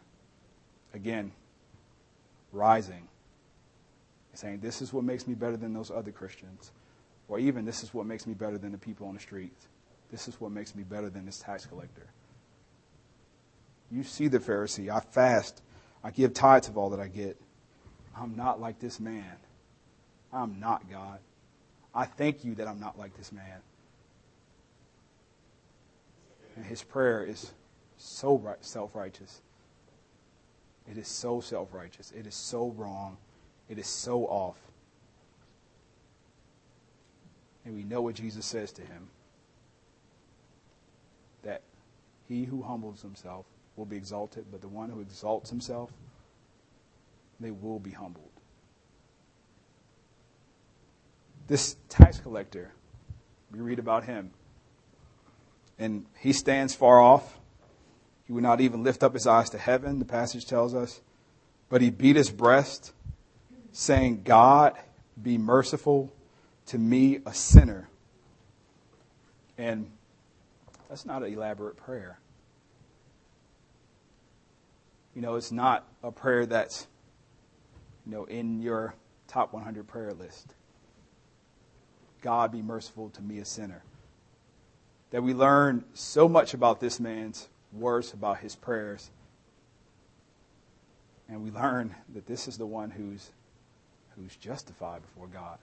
Again, 0.93 1.31
rising, 2.51 3.07
saying, 4.33 4.59
This 4.59 4.81
is 4.81 4.93
what 4.93 5.03
makes 5.03 5.27
me 5.27 5.35
better 5.35 5.57
than 5.57 5.73
those 5.73 5.91
other 5.91 6.11
Christians. 6.11 6.71
Or 7.27 7.39
even, 7.39 7.65
This 7.65 7.83
is 7.83 7.93
what 7.93 8.05
makes 8.05 8.27
me 8.27 8.33
better 8.33 8.57
than 8.57 8.71
the 8.71 8.77
people 8.77 9.07
on 9.07 9.13
the 9.13 9.19
streets. 9.19 9.67
This 10.11 10.27
is 10.27 10.41
what 10.41 10.51
makes 10.51 10.75
me 10.75 10.83
better 10.83 11.09
than 11.09 11.25
this 11.25 11.39
tax 11.39 11.65
collector. 11.65 12.07
You 13.91 14.03
see 14.03 14.27
the 14.27 14.39
Pharisee. 14.39 14.89
I 14.89 15.01
fast. 15.01 15.61
I 16.03 16.11
give 16.11 16.33
tithes 16.33 16.69
of 16.69 16.77
all 16.77 16.89
that 16.91 16.99
I 16.99 17.07
get. 17.07 17.39
I'm 18.17 18.35
not 18.35 18.59
like 18.59 18.79
this 18.79 18.99
man. 18.99 19.35
I'm 20.31 20.59
not 20.59 20.89
God. 20.89 21.19
I 21.93 22.05
thank 22.05 22.45
you 22.45 22.55
that 22.55 22.67
I'm 22.67 22.79
not 22.79 22.97
like 22.97 23.15
this 23.17 23.31
man. 23.31 23.59
And 26.55 26.65
his 26.65 26.83
prayer 26.83 27.23
is 27.23 27.51
so 27.97 28.55
self 28.61 28.95
righteous. 28.95 29.41
It 30.89 30.97
is 30.97 31.07
so 31.07 31.41
self 31.41 31.73
righteous. 31.73 32.11
It 32.17 32.25
is 32.25 32.35
so 32.35 32.69
wrong. 32.77 33.17
It 33.69 33.77
is 33.77 33.87
so 33.87 34.25
off. 34.25 34.57
And 37.65 37.75
we 37.75 37.83
know 37.83 38.01
what 38.01 38.15
Jesus 38.15 38.45
says 38.45 38.71
to 38.73 38.81
him 38.81 39.07
that 41.43 41.61
he 42.27 42.45
who 42.45 42.61
humbles 42.61 43.01
himself 43.01 43.45
will 43.81 43.85
be 43.87 43.97
exalted, 43.97 44.45
but 44.51 44.61
the 44.61 44.67
one 44.67 44.89
who 44.89 45.01
exalts 45.01 45.49
himself, 45.49 45.91
they 47.39 47.51
will 47.51 47.79
be 47.79 47.91
humbled. 47.91 48.29
This 51.47 51.75
tax 51.89 52.19
collector, 52.19 52.71
we 53.51 53.59
read 53.59 53.79
about 53.79 54.03
him, 54.03 54.31
and 55.79 56.05
he 56.19 56.31
stands 56.31 56.75
far 56.75 57.01
off 57.01 57.39
he 58.31 58.33
would 58.33 58.43
not 58.43 58.61
even 58.61 58.81
lift 58.81 59.03
up 59.03 59.13
his 59.13 59.27
eyes 59.27 59.49
to 59.49 59.57
heaven, 59.57 59.99
the 59.99 60.05
passage 60.05 60.45
tells 60.45 60.73
us. 60.73 61.01
But 61.67 61.81
he 61.81 61.89
beat 61.89 62.15
his 62.15 62.29
breast, 62.29 62.93
saying, 63.73 64.21
God, 64.23 64.77
be 65.21 65.37
merciful 65.37 66.13
to 66.67 66.77
me, 66.77 67.19
a 67.25 67.33
sinner. 67.33 67.89
And 69.57 69.91
that's 70.87 71.05
not 71.05 71.23
an 71.23 71.33
elaborate 71.33 71.75
prayer. 71.75 72.20
You 75.15 75.21
know, 75.21 75.35
it's 75.35 75.51
not 75.51 75.85
a 76.03 76.11
prayer 76.11 76.45
that's, 76.45 76.87
you 78.05 78.11
know, 78.11 78.25
in 78.25 78.61
your 78.61 78.95
top 79.27 79.53
100 79.53 79.87
prayer 79.87 80.13
list. 80.13 80.55
God 82.21 82.51
be 82.51 82.61
merciful 82.61 83.09
to 83.09 83.21
me, 83.21 83.39
a 83.39 83.45
sinner. 83.45 83.83
That 85.09 85.23
we 85.23 85.33
learn 85.33 85.83
so 85.93 86.29
much 86.29 86.53
about 86.53 86.79
this 86.79 86.99
man's 86.99 87.49
words, 87.73 88.13
about 88.13 88.39
his 88.39 88.55
prayers. 88.55 89.09
And 91.27 91.43
we 91.43 91.51
learn 91.51 91.95
that 92.13 92.25
this 92.25 92.47
is 92.47 92.57
the 92.57 92.65
one 92.65 92.91
who's, 92.91 93.31
who's 94.15 94.35
justified 94.35 95.01
before 95.01 95.27
God. 95.27 95.57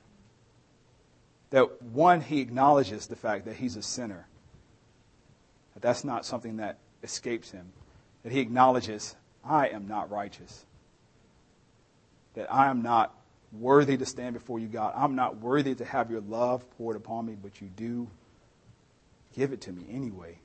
That 1.50 1.80
one, 1.82 2.20
he 2.20 2.40
acknowledges 2.40 3.06
the 3.06 3.16
fact 3.16 3.46
that 3.46 3.56
he's 3.56 3.76
a 3.76 3.82
sinner. 3.82 4.26
That 5.74 5.82
that's 5.82 6.04
not 6.04 6.26
something 6.26 6.56
that 6.56 6.78
escapes 7.02 7.50
him. 7.50 7.72
That 8.22 8.32
he 8.32 8.40
acknowledges, 8.40 9.16
I 9.44 9.68
am 9.68 9.88
not 9.88 10.10
righteous. 10.10 10.64
That 12.34 12.52
I 12.52 12.68
am 12.68 12.82
not 12.82 13.14
worthy 13.52 13.96
to 13.96 14.06
stand 14.06 14.34
before 14.34 14.58
you, 14.58 14.68
God. 14.68 14.92
I'm 14.96 15.14
not 15.14 15.38
worthy 15.38 15.74
to 15.74 15.84
have 15.84 16.10
your 16.10 16.20
love 16.20 16.68
poured 16.76 16.96
upon 16.96 17.26
me, 17.26 17.36
but 17.40 17.60
you 17.60 17.68
do 17.68 18.08
give 19.34 19.52
it 19.52 19.62
to 19.62 19.72
me 19.72 19.86
anyway. 19.90 20.38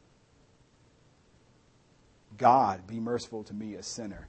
God, 2.38 2.88
be 2.88 3.00
merciful 3.00 3.43
to 3.43 3.53
me, 3.53 3.75
a 3.75 3.83
sinner. 3.83 4.27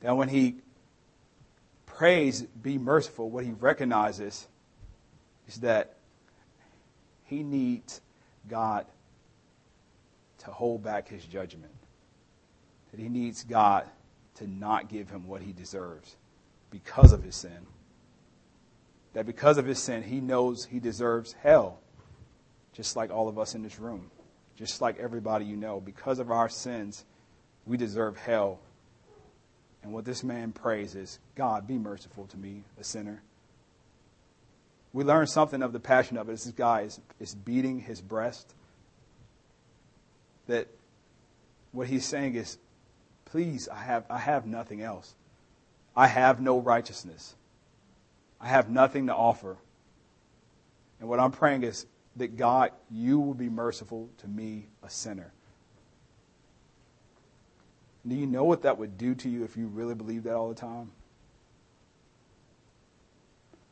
That 0.00 0.16
when 0.16 0.28
he 0.28 0.56
prays, 1.86 2.42
be 2.42 2.78
merciful, 2.78 3.30
what 3.30 3.44
he 3.44 3.52
recognizes 3.52 4.48
is 5.48 5.56
that 5.56 5.96
he 7.24 7.42
needs 7.42 8.00
God 8.48 8.86
to 10.38 10.50
hold 10.50 10.82
back 10.82 11.08
his 11.08 11.24
judgment. 11.24 11.72
That 12.92 13.00
he 13.00 13.08
needs 13.08 13.44
God 13.44 13.88
to 14.36 14.46
not 14.46 14.88
give 14.88 15.10
him 15.10 15.26
what 15.26 15.42
he 15.42 15.52
deserves 15.52 16.16
because 16.70 17.12
of 17.12 17.22
his 17.22 17.36
sin. 17.36 17.66
That 19.14 19.26
because 19.26 19.58
of 19.58 19.66
his 19.66 19.78
sin, 19.78 20.02
he 20.02 20.20
knows 20.20 20.64
he 20.64 20.78
deserves 20.78 21.34
hell, 21.42 21.78
just 22.72 22.96
like 22.96 23.10
all 23.10 23.28
of 23.28 23.38
us 23.38 23.54
in 23.54 23.62
this 23.62 23.78
room, 23.78 24.10
just 24.56 24.80
like 24.80 24.98
everybody 24.98 25.44
you 25.44 25.56
know. 25.56 25.80
Because 25.80 26.18
of 26.18 26.30
our 26.30 26.48
sins, 26.48 27.04
we 27.66 27.76
deserve 27.76 28.16
hell. 28.16 28.58
And 29.82 29.92
what 29.92 30.04
this 30.04 30.22
man 30.22 30.52
prays 30.52 30.94
is 30.94 31.18
God, 31.34 31.66
be 31.66 31.76
merciful 31.76 32.26
to 32.26 32.36
me, 32.36 32.62
a 32.80 32.84
sinner. 32.84 33.22
We 34.92 35.04
learn 35.04 35.26
something 35.26 35.62
of 35.62 35.72
the 35.72 35.80
passion 35.80 36.16
of 36.16 36.28
it. 36.28 36.32
This 36.32 36.46
guy 36.48 36.82
is, 36.82 37.00
is 37.18 37.34
beating 37.34 37.80
his 37.80 38.00
breast. 38.00 38.54
That 40.46 40.68
what 41.72 41.86
he's 41.86 42.06
saying 42.06 42.34
is, 42.34 42.58
please, 43.32 43.66
I 43.66 43.78
have, 43.78 44.04
I 44.10 44.18
have 44.18 44.44
nothing 44.44 44.82
else. 44.82 45.14
I 45.96 46.06
have 46.06 46.42
no 46.42 46.58
righteousness. 46.58 47.34
I 48.38 48.48
have 48.48 48.68
nothing 48.68 49.06
to 49.06 49.14
offer. 49.14 49.56
And 51.00 51.08
what 51.08 51.18
I'm 51.18 51.30
praying 51.30 51.62
is 51.62 51.86
that 52.16 52.36
God, 52.36 52.72
you 52.90 53.18
will 53.18 53.32
be 53.32 53.48
merciful 53.48 54.10
to 54.18 54.28
me, 54.28 54.66
a 54.82 54.90
sinner. 54.90 55.32
Do 58.06 58.14
you 58.14 58.26
know 58.26 58.44
what 58.44 58.62
that 58.62 58.76
would 58.76 58.98
do 58.98 59.14
to 59.14 59.30
you 59.30 59.44
if 59.44 59.56
you 59.56 59.66
really 59.66 59.94
believed 59.94 60.24
that 60.24 60.34
all 60.34 60.50
the 60.50 60.54
time? 60.54 60.90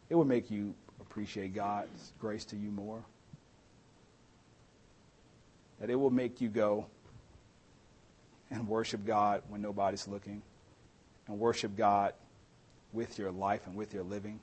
It 0.08 0.14
would 0.14 0.26
make 0.26 0.50
you 0.50 0.74
appreciate 1.02 1.54
God's 1.54 2.14
grace 2.18 2.46
to 2.46 2.56
you 2.56 2.70
more. 2.70 3.04
That 5.80 5.90
it 5.90 5.96
will 5.96 6.10
make 6.10 6.40
you 6.40 6.48
go 6.48 6.86
and 8.50 8.66
worship 8.66 9.04
God 9.06 9.42
when 9.48 9.62
nobody's 9.62 10.08
looking 10.08 10.42
and 11.26 11.38
worship 11.38 11.76
God 11.76 12.14
with 12.92 13.18
your 13.18 13.30
life 13.30 13.66
and 13.66 13.76
with 13.76 13.94
your 13.94 14.02
living. 14.02 14.40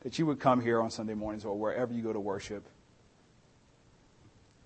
That 0.00 0.18
you 0.18 0.26
would 0.26 0.38
come 0.38 0.60
here 0.60 0.80
on 0.80 0.90
Sunday 0.90 1.14
mornings 1.14 1.44
or 1.44 1.58
wherever 1.58 1.92
you 1.92 2.02
go 2.02 2.12
to 2.12 2.20
worship, 2.20 2.64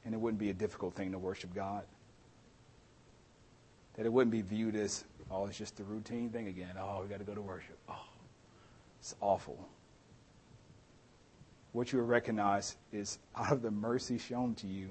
and 0.05 0.15
it 0.15 0.21
wouldn't 0.21 0.41
be 0.41 0.51
a 0.51 0.55
difficult 0.55 0.95
thing 0.95 1.13
to 1.13 1.19
worship 1.19 1.55
God. 1.55 1.85
That 3.95 4.07
it 4.07 4.13
wouldn't 4.13 4.33
be 4.33 4.43
viewed 4.43 4.75
as, 4.75 5.05
oh, 5.31 5.47
it's 5.47 5.57
just 5.57 5.79
a 5.81 5.85
routine 5.85 6.31
thing 6.31 6.49
again. 6.49 6.75
Oh, 6.79 7.01
we 7.03 7.09
got 7.09 7.19
to 7.19 7.25
go 7.25 7.35
to 7.35 7.41
worship. 7.41 7.79
Oh, 7.89 8.05
it's 8.99 9.15
awful. 9.21 9.69
What 11.73 11.93
you 11.93 12.01
will 12.01 12.07
recognize 12.07 12.77
is 12.93 13.19
out 13.37 13.53
of 13.53 13.63
the 13.63 13.71
mercy 13.71 14.19
shown 14.19 14.55
to 14.57 14.67
you, 14.67 14.91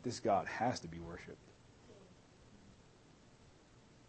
that 0.00 0.08
this 0.08 0.20
God 0.20 0.46
has 0.46 0.80
to 0.80 0.88
be 0.88 0.98
worshiped. 0.98 1.36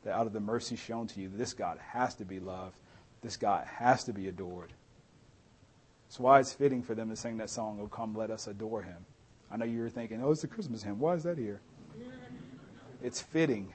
That 0.04 0.14
out 0.14 0.26
of 0.26 0.34
the 0.34 0.40
mercy 0.40 0.76
shown 0.76 1.08
to 1.08 1.22
you, 1.22 1.30
this 1.30 1.54
God 1.54 1.78
has 1.80 2.16
to 2.16 2.26
be 2.26 2.40
loved. 2.40 2.78
This 3.22 3.38
God 3.38 3.68
has 3.68 4.04
to 4.06 4.14
be 4.14 4.28
adored. 4.28 4.74
That's 6.08 6.20
why 6.20 6.40
it's 6.40 6.54
fitting 6.54 6.82
for 6.82 6.96
them 6.96 7.10
to 7.10 7.16
sing 7.16 7.38
that 7.38 7.50
song, 7.50 7.80
Oh, 7.82 7.88
come, 7.88 8.16
let 8.16 8.32
us 8.32 8.48
adore 8.48 8.82
him. 8.82 9.06
I 9.52 9.58
know 9.58 9.66
you 9.66 9.80
were 9.80 9.90
thinking, 9.90 10.24
oh, 10.24 10.32
it's 10.32 10.42
the 10.42 10.48
Christmas 10.48 10.82
hymn. 10.82 10.98
Why 10.98 11.14
is 11.14 11.24
that 11.24 11.38
here? 11.38 11.60
It's 13.04 13.22
fitting. 13.22 13.74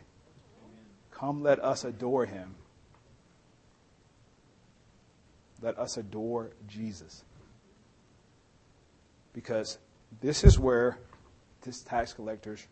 Come, 1.10 1.42
let 1.42 1.62
us 1.62 1.84
adore 1.84 2.24
him. 2.24 2.54
Let 5.60 5.78
us 5.78 5.96
adore 5.96 6.50
Jesus. 6.66 7.24
Because 9.32 9.78
this 10.20 10.44
is 10.44 10.58
where 10.58 10.98
this 11.66 11.82
tax 11.82 12.14
collector's 12.14 12.66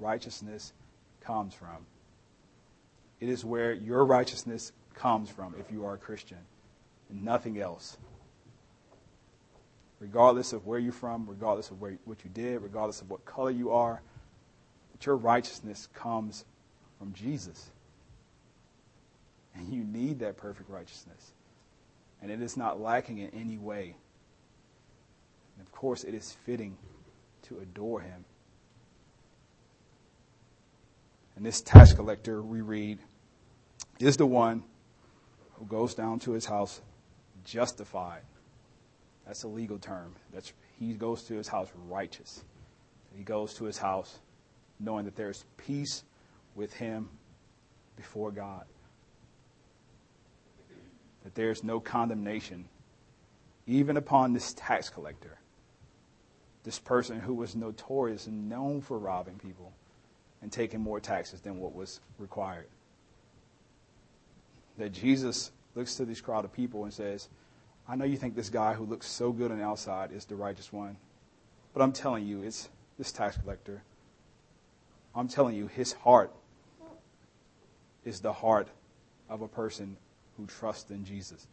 righteousness 0.00 0.72
comes 1.20 1.54
from. 1.54 1.86
It 3.20 3.28
is 3.28 3.44
where 3.44 3.72
your 3.72 4.04
righteousness 4.04 4.72
comes 4.94 5.30
from 5.30 5.54
if 5.58 5.70
you 5.70 5.84
are 5.84 5.94
a 5.94 5.98
Christian, 5.98 6.38
and 7.10 7.24
nothing 7.24 7.60
else. 7.60 7.96
Regardless 10.00 10.52
of 10.52 10.66
where 10.66 10.78
you're 10.78 10.92
from, 10.92 11.26
regardless 11.28 11.70
of 11.70 11.80
where, 11.80 11.98
what 12.04 12.24
you 12.24 12.30
did, 12.32 12.62
regardless 12.62 13.00
of 13.00 13.10
what 13.10 13.24
color 13.24 13.50
you 13.50 13.70
are, 13.70 14.00
your 15.04 15.16
righteousness 15.16 15.88
comes 15.94 16.44
from 16.98 17.12
Jesus. 17.12 17.70
And 19.54 19.72
you 19.72 19.84
need 19.84 20.20
that 20.20 20.36
perfect 20.36 20.70
righteousness. 20.70 21.32
And 22.20 22.30
it 22.30 22.42
is 22.42 22.56
not 22.56 22.80
lacking 22.80 23.18
in 23.18 23.30
any 23.30 23.58
way. 23.58 23.94
And 25.56 25.66
of 25.66 25.72
course, 25.72 26.04
it 26.04 26.14
is 26.14 26.36
fitting 26.44 26.76
to 27.42 27.58
adore 27.60 28.00
him 28.00 28.24
And 31.38 31.46
this 31.46 31.60
tax 31.60 31.92
collector, 31.92 32.42
we 32.42 32.62
read, 32.62 32.98
is 34.00 34.16
the 34.16 34.26
one 34.26 34.64
who 35.52 35.66
goes 35.66 35.94
down 35.94 36.18
to 36.18 36.32
his 36.32 36.44
house 36.44 36.80
justified. 37.44 38.22
That's 39.24 39.44
a 39.44 39.46
legal 39.46 39.78
term. 39.78 40.16
That's, 40.34 40.52
he 40.80 40.94
goes 40.94 41.22
to 41.28 41.34
his 41.34 41.46
house 41.46 41.68
righteous. 41.86 42.42
He 43.16 43.22
goes 43.22 43.54
to 43.54 43.66
his 43.66 43.78
house 43.78 44.18
knowing 44.80 45.04
that 45.04 45.14
there's 45.14 45.44
peace 45.56 46.02
with 46.56 46.72
him 46.72 47.08
before 47.94 48.32
God. 48.32 48.64
That 51.22 51.36
there's 51.36 51.62
no 51.62 51.78
condemnation, 51.78 52.64
even 53.68 53.96
upon 53.96 54.32
this 54.32 54.54
tax 54.54 54.88
collector, 54.88 55.38
this 56.64 56.80
person 56.80 57.20
who 57.20 57.34
was 57.34 57.54
notorious 57.54 58.26
and 58.26 58.48
known 58.48 58.80
for 58.80 58.98
robbing 58.98 59.38
people 59.38 59.72
and 60.42 60.52
taking 60.52 60.80
more 60.80 61.00
taxes 61.00 61.40
than 61.40 61.58
what 61.58 61.74
was 61.74 62.00
required. 62.18 62.68
That 64.78 64.92
Jesus 64.92 65.50
looks 65.74 65.96
to 65.96 66.04
this 66.04 66.20
crowd 66.20 66.44
of 66.44 66.52
people 66.52 66.84
and 66.84 66.92
says, 66.92 67.28
I 67.88 67.96
know 67.96 68.04
you 68.04 68.16
think 68.16 68.36
this 68.36 68.50
guy 68.50 68.74
who 68.74 68.84
looks 68.84 69.06
so 69.06 69.32
good 69.32 69.50
on 69.50 69.58
the 69.58 69.64
outside 69.64 70.12
is 70.12 70.24
the 70.24 70.36
righteous 70.36 70.72
one, 70.72 70.96
but 71.72 71.82
I'm 71.82 71.92
telling 71.92 72.26
you, 72.26 72.42
it's 72.42 72.68
this 72.98 73.12
tax 73.12 73.36
collector. 73.38 73.82
I'm 75.14 75.28
telling 75.28 75.56
you, 75.56 75.66
his 75.66 75.92
heart 75.94 76.32
is 78.04 78.20
the 78.20 78.32
heart 78.32 78.68
of 79.28 79.42
a 79.42 79.48
person 79.48 79.96
who 80.36 80.46
trusts 80.46 80.90
in 80.90 81.04
Jesus. 81.04 81.46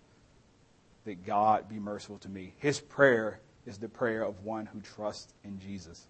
That 1.05 1.25
God 1.25 1.69
be 1.69 1.79
merciful 1.79 2.17
to 2.19 2.29
me. 2.29 2.53
His 2.57 2.79
prayer 2.79 3.39
is 3.65 3.77
the 3.77 3.89
prayer 3.89 4.23
of 4.23 4.43
one 4.43 4.65
who 4.65 4.81
trusts 4.81 5.33
in 5.43 5.59
Jesus. 5.59 6.07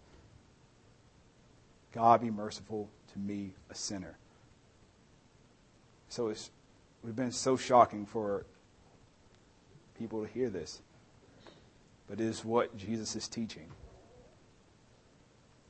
God 1.96 2.22
be 2.22 2.30
merciful 2.30 2.90
to 3.14 3.20
me, 3.20 3.54
a 3.70 3.76
sinner. 3.76 4.18
So 6.10 6.28
it's 6.28 6.52
we've 7.02 7.16
been 7.16 7.32
so 7.32 7.56
shocking 7.56 8.06
for 8.06 8.46
people 9.98 10.22
to 10.22 10.32
hear 10.32 10.50
this. 10.50 10.82
But 12.08 12.20
it 12.20 12.26
is 12.26 12.44
what 12.44 12.76
Jesus 12.78 13.16
is 13.16 13.28
teaching. 13.28 13.68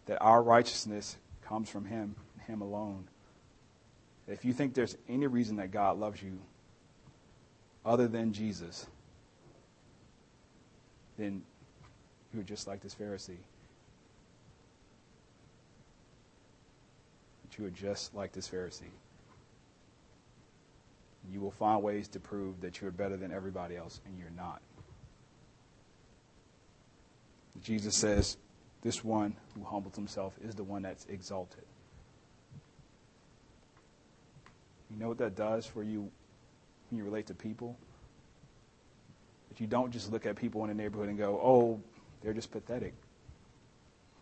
That 0.07 0.17
our 0.19 0.41
righteousness 0.41 1.15
comes 1.43 1.69
from 1.69 1.85
Him, 1.85 2.15
Him 2.47 2.61
alone. 2.61 3.07
If 4.27 4.43
you 4.43 4.51
think 4.51 4.73
there's 4.73 4.97
any 5.07 5.27
reason 5.27 5.57
that 5.57 5.71
God 5.71 5.99
loves 5.99 6.21
you 6.21 6.39
other 7.85 8.07
than 8.07 8.33
Jesus, 8.33 8.87
then 11.17 11.43
you're 12.33 12.43
just 12.43 12.67
like 12.67 12.81
this 12.81 12.95
Pharisee. 12.95 13.37
You 17.57 17.65
are 17.65 17.71
just 17.71 18.13
like 18.15 18.31
this 18.31 18.47
Pharisee. 18.47 18.83
You 21.31 21.41
will 21.41 21.51
find 21.51 21.81
ways 21.81 22.07
to 22.09 22.19
prove 22.19 22.61
that 22.61 22.81
you're 22.81 22.91
better 22.91 23.17
than 23.17 23.31
everybody 23.31 23.75
else, 23.75 23.99
and 24.05 24.17
you're 24.17 24.29
not. 24.35 24.61
Jesus 27.63 27.95
says, 27.95 28.37
This 28.81 29.03
one 29.03 29.35
who 29.55 29.63
humbles 29.63 29.95
himself 29.95 30.33
is 30.43 30.53
the 30.55 30.63
one 30.63 30.83
that's 30.83 31.05
exalted. 31.05 31.65
You 34.91 34.97
know 34.97 35.07
what 35.07 35.17
that 35.17 35.35
does 35.35 35.65
for 35.65 35.83
you 35.83 36.09
when 36.89 36.97
you 36.97 37.03
relate 37.03 37.27
to 37.27 37.33
people? 37.33 37.77
That 39.49 39.59
you 39.59 39.67
don't 39.67 39.91
just 39.91 40.11
look 40.11 40.25
at 40.25 40.35
people 40.35 40.61
in 40.63 40.69
the 40.69 40.75
neighborhood 40.75 41.09
and 41.09 41.17
go, 41.17 41.39
oh, 41.43 41.81
they're 42.21 42.33
just 42.33 42.51
pathetic. 42.51 42.93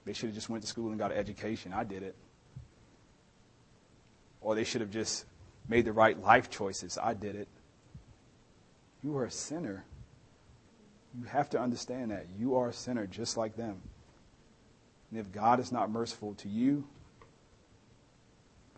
They 0.06 0.14
should 0.14 0.28
have 0.28 0.36
just 0.36 0.50
went 0.50 0.64
to 0.64 0.68
school 0.70 0.90
and 0.90 0.98
got 0.98 1.12
an 1.12 1.18
education. 1.18 1.74
I 1.74 1.84
did 1.84 2.04
it. 2.04 2.16
Or 4.44 4.56
they 4.56 4.66
should 4.66 4.82
have 4.82 4.92
just 4.92 5.26
made 5.68 5.86
the 5.86 5.94
right 5.94 6.20
life 6.22 6.50
choices. 6.50 6.98
I 7.02 7.14
did 7.14 7.36
it. 7.36 7.48
You 9.02 9.18
are 9.18 9.26
a 9.26 9.32
sinner. 9.32 9.84
You 11.18 11.26
have 11.26 11.50
to 11.52 11.60
understand 11.60 12.12
that. 12.12 12.26
You 12.38 12.58
are 12.58 12.70
a 12.70 12.74
sinner 12.74 13.08
just 13.08 13.38
like 13.38 13.56
them. 13.56 13.82
And 15.12 15.20
if 15.20 15.32
God 15.32 15.60
is 15.60 15.72
not 15.72 15.90
merciful 15.90 16.34
to 16.36 16.50
you, 16.50 16.84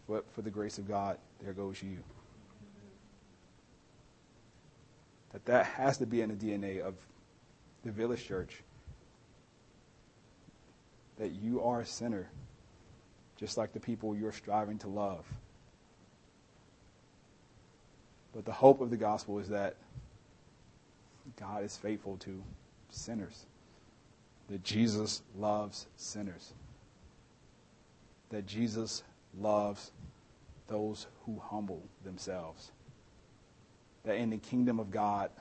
but 0.07 0.29
for 0.33 0.41
the 0.41 0.49
grace 0.51 0.77
of 0.77 0.87
God, 0.87 1.17
there 1.41 1.53
goes 1.53 1.81
you. 1.81 1.97
That 5.31 5.45
that 5.45 5.65
has 5.65 5.97
to 5.97 6.05
be 6.05 6.21
in 6.21 6.29
the 6.29 6.35
DNA 6.35 6.79
of 6.81 6.95
the 7.83 7.91
village 7.91 8.25
church. 8.25 8.61
That 11.17 11.31
you 11.31 11.61
are 11.61 11.81
a 11.81 11.85
sinner, 11.85 12.29
just 13.37 13.57
like 13.57 13.73
the 13.73 13.79
people 13.79 14.15
you're 14.15 14.31
striving 14.31 14.77
to 14.79 14.87
love. 14.87 15.25
But 18.35 18.43
the 18.43 18.51
hope 18.51 18.81
of 18.81 18.89
the 18.89 18.97
gospel 18.97 19.39
is 19.39 19.47
that 19.49 19.77
God 21.39 21.63
is 21.63 21.77
faithful 21.77 22.17
to 22.17 22.43
sinners. 22.89 23.45
That 24.49 24.61
Jesus 24.61 25.21
loves 25.37 25.87
sinners. 25.95 26.53
That 28.29 28.45
Jesus 28.45 29.03
loves 29.39 29.91
those 30.67 31.07
who 31.25 31.39
humble 31.39 31.81
themselves. 32.03 32.71
That 34.03 34.17
in 34.17 34.29
the 34.29 34.37
kingdom 34.37 34.79
of 34.79 34.91
God, 34.91 35.31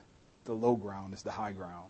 the 0.45 0.53
low 0.53 0.75
ground 0.75 1.13
is 1.13 1.21
the 1.21 1.31
high 1.31 1.51
ground. 1.51 1.89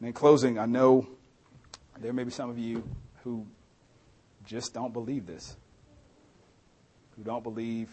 And 0.00 0.08
in 0.08 0.14
closing, 0.14 0.58
I 0.58 0.66
know 0.66 1.06
there 2.00 2.12
may 2.12 2.24
be 2.24 2.30
some 2.30 2.48
of 2.48 2.58
you 2.58 2.82
who 3.22 3.46
just 4.46 4.72
don't 4.72 4.92
believe 4.92 5.26
this, 5.26 5.56
who 7.22 7.30
don't 7.30 7.42
believe 7.42 7.88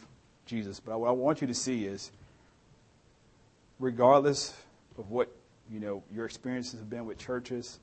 Jesus. 0.45 0.79
But 0.79 0.99
what 0.99 1.09
I 1.09 1.11
want 1.11 1.41
you 1.41 1.47
to 1.47 1.53
see 1.53 1.85
is, 1.85 2.11
regardless 3.79 4.53
of 4.97 5.09
what 5.11 5.29
you 5.71 5.79
know 5.79 6.03
your 6.11 6.25
experiences 6.25 6.79
have 6.79 6.89
been 6.89 7.05
with 7.05 7.17
churches 7.17 7.79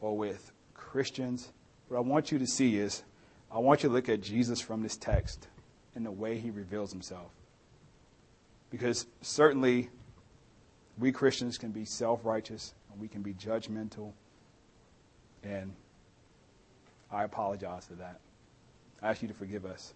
or 0.00 0.16
with 0.16 0.50
Christians, 0.74 1.52
what 1.88 1.98
I 1.98 2.00
want 2.00 2.32
you 2.32 2.38
to 2.38 2.46
see 2.46 2.78
is 2.78 3.02
I 3.52 3.58
want 3.58 3.82
you 3.82 3.88
to 3.88 3.94
look 3.94 4.08
at 4.08 4.20
Jesus 4.20 4.60
from 4.60 4.82
this 4.82 4.96
text 4.96 5.48
and 5.94 6.04
the 6.04 6.10
way 6.10 6.38
he 6.38 6.50
reveals 6.50 6.92
himself. 6.92 7.30
Because 8.70 9.06
certainly 9.22 9.90
we 10.98 11.12
Christians 11.12 11.58
can 11.58 11.70
be 11.70 11.84
self 11.84 12.24
righteous 12.24 12.74
and 12.90 13.00
we 13.00 13.08
can 13.08 13.22
be 13.22 13.34
judgmental. 13.34 14.12
And 15.44 15.72
I 17.10 17.24
apologize 17.24 17.86
for 17.86 17.94
that. 17.94 18.20
I 19.00 19.10
ask 19.10 19.22
you 19.22 19.28
to 19.28 19.34
forgive 19.34 19.64
us. 19.64 19.94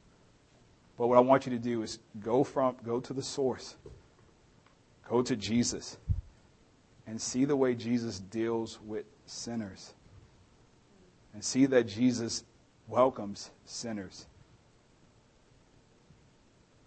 But 0.97 1.09
what 1.09 1.19
I 1.19 1.21
want 1.21 1.47
you 1.47 1.53
to 1.53 1.59
do 1.59 1.83
is 1.83 1.99
go 2.21 2.45
from 2.45 2.77
go 2.85 3.01
to 3.01 3.13
the 3.13 3.23
source. 3.23 3.77
Go 5.09 5.23
to 5.23 5.37
Jesus 5.37 5.99
and 7.07 7.21
see 7.21 7.45
the 7.45 7.57
way 7.57 7.75
Jesus 7.75 8.19
deals 8.19 8.79
with 8.87 9.05
sinners 9.27 9.95
and 11.35 11.45
see 11.45 11.67
that 11.67 11.87
Jesus 11.89 12.45
welcomes 12.89 13.51
sinners. 13.65 14.27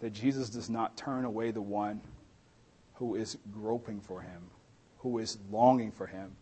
That 0.00 0.10
Jesus 0.10 0.48
does 0.48 0.70
not 0.70 0.96
turn 0.96 1.24
away 1.24 1.50
the 1.50 1.60
one 1.60 2.00
who 2.94 3.14
is 3.14 3.36
groping 3.52 4.00
for 4.00 4.22
him, 4.22 4.42
who 4.98 5.18
is 5.18 5.38
longing 5.50 5.92
for 5.92 6.06
him. 6.06 6.32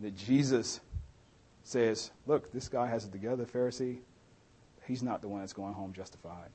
That 0.00 0.16
Jesus 0.16 0.80
says, 1.62 2.10
Look, 2.26 2.52
this 2.52 2.68
guy 2.68 2.86
has 2.88 3.04
it 3.04 3.12
together, 3.12 3.46
Pharisee. 3.46 3.98
He's 4.86 5.02
not 5.02 5.22
the 5.22 5.28
one 5.28 5.40
that's 5.40 5.52
going 5.52 5.74
home 5.74 5.92
justified. 5.92 6.50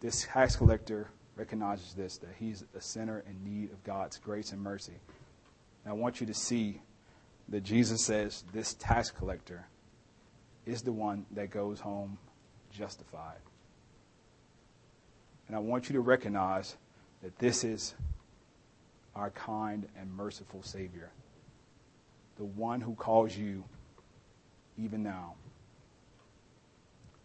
This 0.00 0.26
tax 0.28 0.56
collector 0.56 1.08
recognizes 1.36 1.94
this, 1.94 2.18
that 2.18 2.34
he's 2.38 2.64
a 2.76 2.80
sinner 2.80 3.24
in 3.28 3.44
need 3.44 3.72
of 3.72 3.82
God's 3.84 4.18
grace 4.18 4.52
and 4.52 4.60
mercy. 4.60 4.98
And 5.84 5.92
I 5.92 5.94
want 5.94 6.20
you 6.20 6.26
to 6.26 6.34
see 6.34 6.80
that 7.48 7.62
Jesus 7.62 8.04
says 8.04 8.44
this 8.52 8.74
tax 8.74 9.10
collector 9.10 9.66
is 10.66 10.82
the 10.82 10.92
one 10.92 11.26
that 11.32 11.50
goes 11.50 11.80
home 11.80 12.18
justified. 12.70 13.38
And 15.46 15.56
I 15.56 15.60
want 15.60 15.88
you 15.88 15.94
to 15.94 16.00
recognize 16.00 16.76
that 17.22 17.38
this 17.38 17.64
is 17.64 17.94
our 19.14 19.30
kind 19.30 19.86
and 19.98 20.12
merciful 20.12 20.62
Savior, 20.62 21.10
the 22.36 22.44
one 22.44 22.80
who 22.80 22.94
calls 22.94 23.36
you 23.36 23.64
even 24.78 25.02
now. 25.02 25.34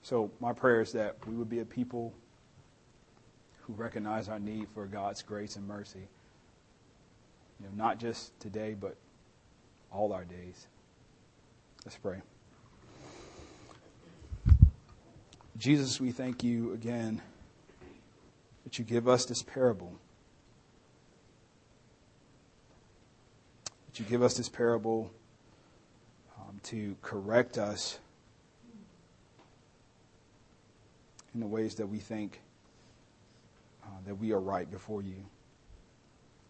So, 0.07 0.31
my 0.39 0.53
prayer 0.53 0.79
is 0.79 0.93
that 0.93 1.17
we 1.27 1.35
would 1.35 1.49
be 1.49 1.59
a 1.59 1.65
people 1.65 2.13
who 3.63 3.73
recognize 3.73 4.29
our 4.29 4.39
need 4.39 4.69
for 4.73 4.85
God's 4.85 5.21
grace 5.21 5.57
and 5.57 5.67
mercy. 5.67 6.07
You 7.59 7.65
know, 7.65 7.73
not 7.75 7.99
just 7.99 8.39
today, 8.39 8.73
but 8.73 8.95
all 9.91 10.13
our 10.13 10.23
days. 10.23 10.67
Let's 11.83 11.97
pray. 11.97 12.21
Jesus, 15.57 15.99
we 15.99 16.11
thank 16.11 16.41
you 16.41 16.71
again 16.71 17.21
that 18.63 18.79
you 18.79 18.85
give 18.85 19.09
us 19.09 19.25
this 19.25 19.43
parable. 19.43 19.91
That 23.87 23.99
you 23.99 24.05
give 24.05 24.23
us 24.23 24.35
this 24.35 24.47
parable 24.47 25.11
um, 26.39 26.61
to 26.63 26.95
correct 27.01 27.57
us 27.57 27.99
in 31.37 31.41
the 31.41 31.45
ways 31.45 31.75
that 31.75 31.85
we 31.85 31.99
think 31.99 32.41
uh, 33.83 33.89
that 34.07 34.15
we 34.15 34.31
are 34.31 34.39
right 34.39 34.71
before 34.71 35.03
you. 35.03 35.23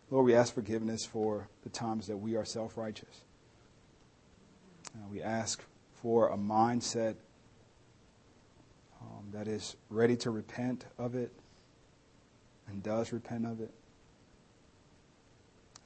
Lord, 0.09 0.25
we 0.25 0.33
ask 0.33 0.53
forgiveness 0.53 1.05
for 1.05 1.49
the 1.63 1.69
times 1.69 2.07
that 2.07 2.15
we 2.15 2.37
are 2.37 2.45
self 2.45 2.77
righteous. 2.77 3.25
Uh, 4.95 5.05
we 5.11 5.21
ask 5.21 5.61
for 6.01 6.29
a 6.29 6.37
mindset 6.37 7.15
um, 9.01 9.25
that 9.33 9.49
is 9.49 9.75
ready 9.89 10.15
to 10.15 10.31
repent 10.31 10.85
of 10.97 11.15
it 11.15 11.33
and 12.69 12.81
does 12.81 13.11
repent 13.11 13.45
of 13.45 13.59
it. 13.59 13.73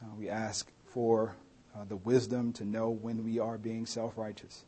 Uh, 0.04 0.14
we 0.16 0.30
ask 0.30 0.72
for 0.86 1.36
uh, 1.76 1.86
the 1.86 1.96
wisdom 1.96 2.54
to 2.54 2.66
know 2.66 2.92
when 2.92 3.24
we 3.24 3.40
are 3.40 3.58
being 3.58 3.88
self 3.88 4.16
righteous, 4.16 4.64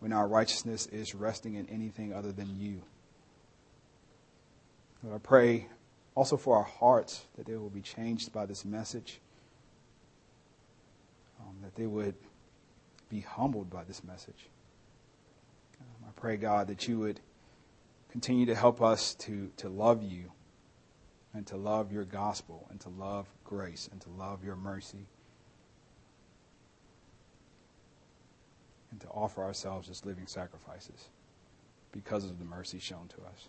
when 0.00 0.12
our 0.12 0.28
righteousness 0.28 0.84
is 0.88 1.14
resting 1.14 1.54
in 1.54 1.66
anything 1.70 2.12
other 2.12 2.30
than 2.30 2.60
you. 2.60 2.82
Lord, 5.02 5.16
I 5.16 5.18
pray 5.18 5.66
also 6.14 6.36
for 6.36 6.56
our 6.56 6.62
hearts 6.62 7.26
that 7.36 7.46
they 7.46 7.56
will 7.56 7.70
be 7.70 7.80
changed 7.80 8.32
by 8.32 8.46
this 8.46 8.64
message, 8.64 9.20
um, 11.40 11.56
that 11.62 11.74
they 11.74 11.86
would 11.86 12.14
be 13.08 13.20
humbled 13.20 13.68
by 13.68 13.84
this 13.84 14.04
message. 14.04 14.48
Um, 15.80 16.08
I 16.08 16.20
pray, 16.20 16.36
God, 16.36 16.68
that 16.68 16.86
you 16.86 16.98
would 17.00 17.20
continue 18.10 18.46
to 18.46 18.54
help 18.54 18.80
us 18.80 19.14
to, 19.14 19.50
to 19.56 19.68
love 19.68 20.02
you 20.02 20.30
and 21.34 21.46
to 21.46 21.56
love 21.56 21.92
your 21.92 22.04
gospel 22.04 22.66
and 22.70 22.78
to 22.80 22.88
love 22.90 23.26
grace 23.44 23.88
and 23.90 24.00
to 24.02 24.10
love 24.10 24.44
your 24.44 24.56
mercy 24.56 25.06
and 28.90 29.00
to 29.00 29.08
offer 29.08 29.42
ourselves 29.42 29.88
as 29.88 30.04
living 30.04 30.26
sacrifices 30.26 31.08
because 31.90 32.24
of 32.24 32.38
the 32.38 32.44
mercy 32.44 32.78
shown 32.78 33.08
to 33.08 33.16
us. 33.22 33.48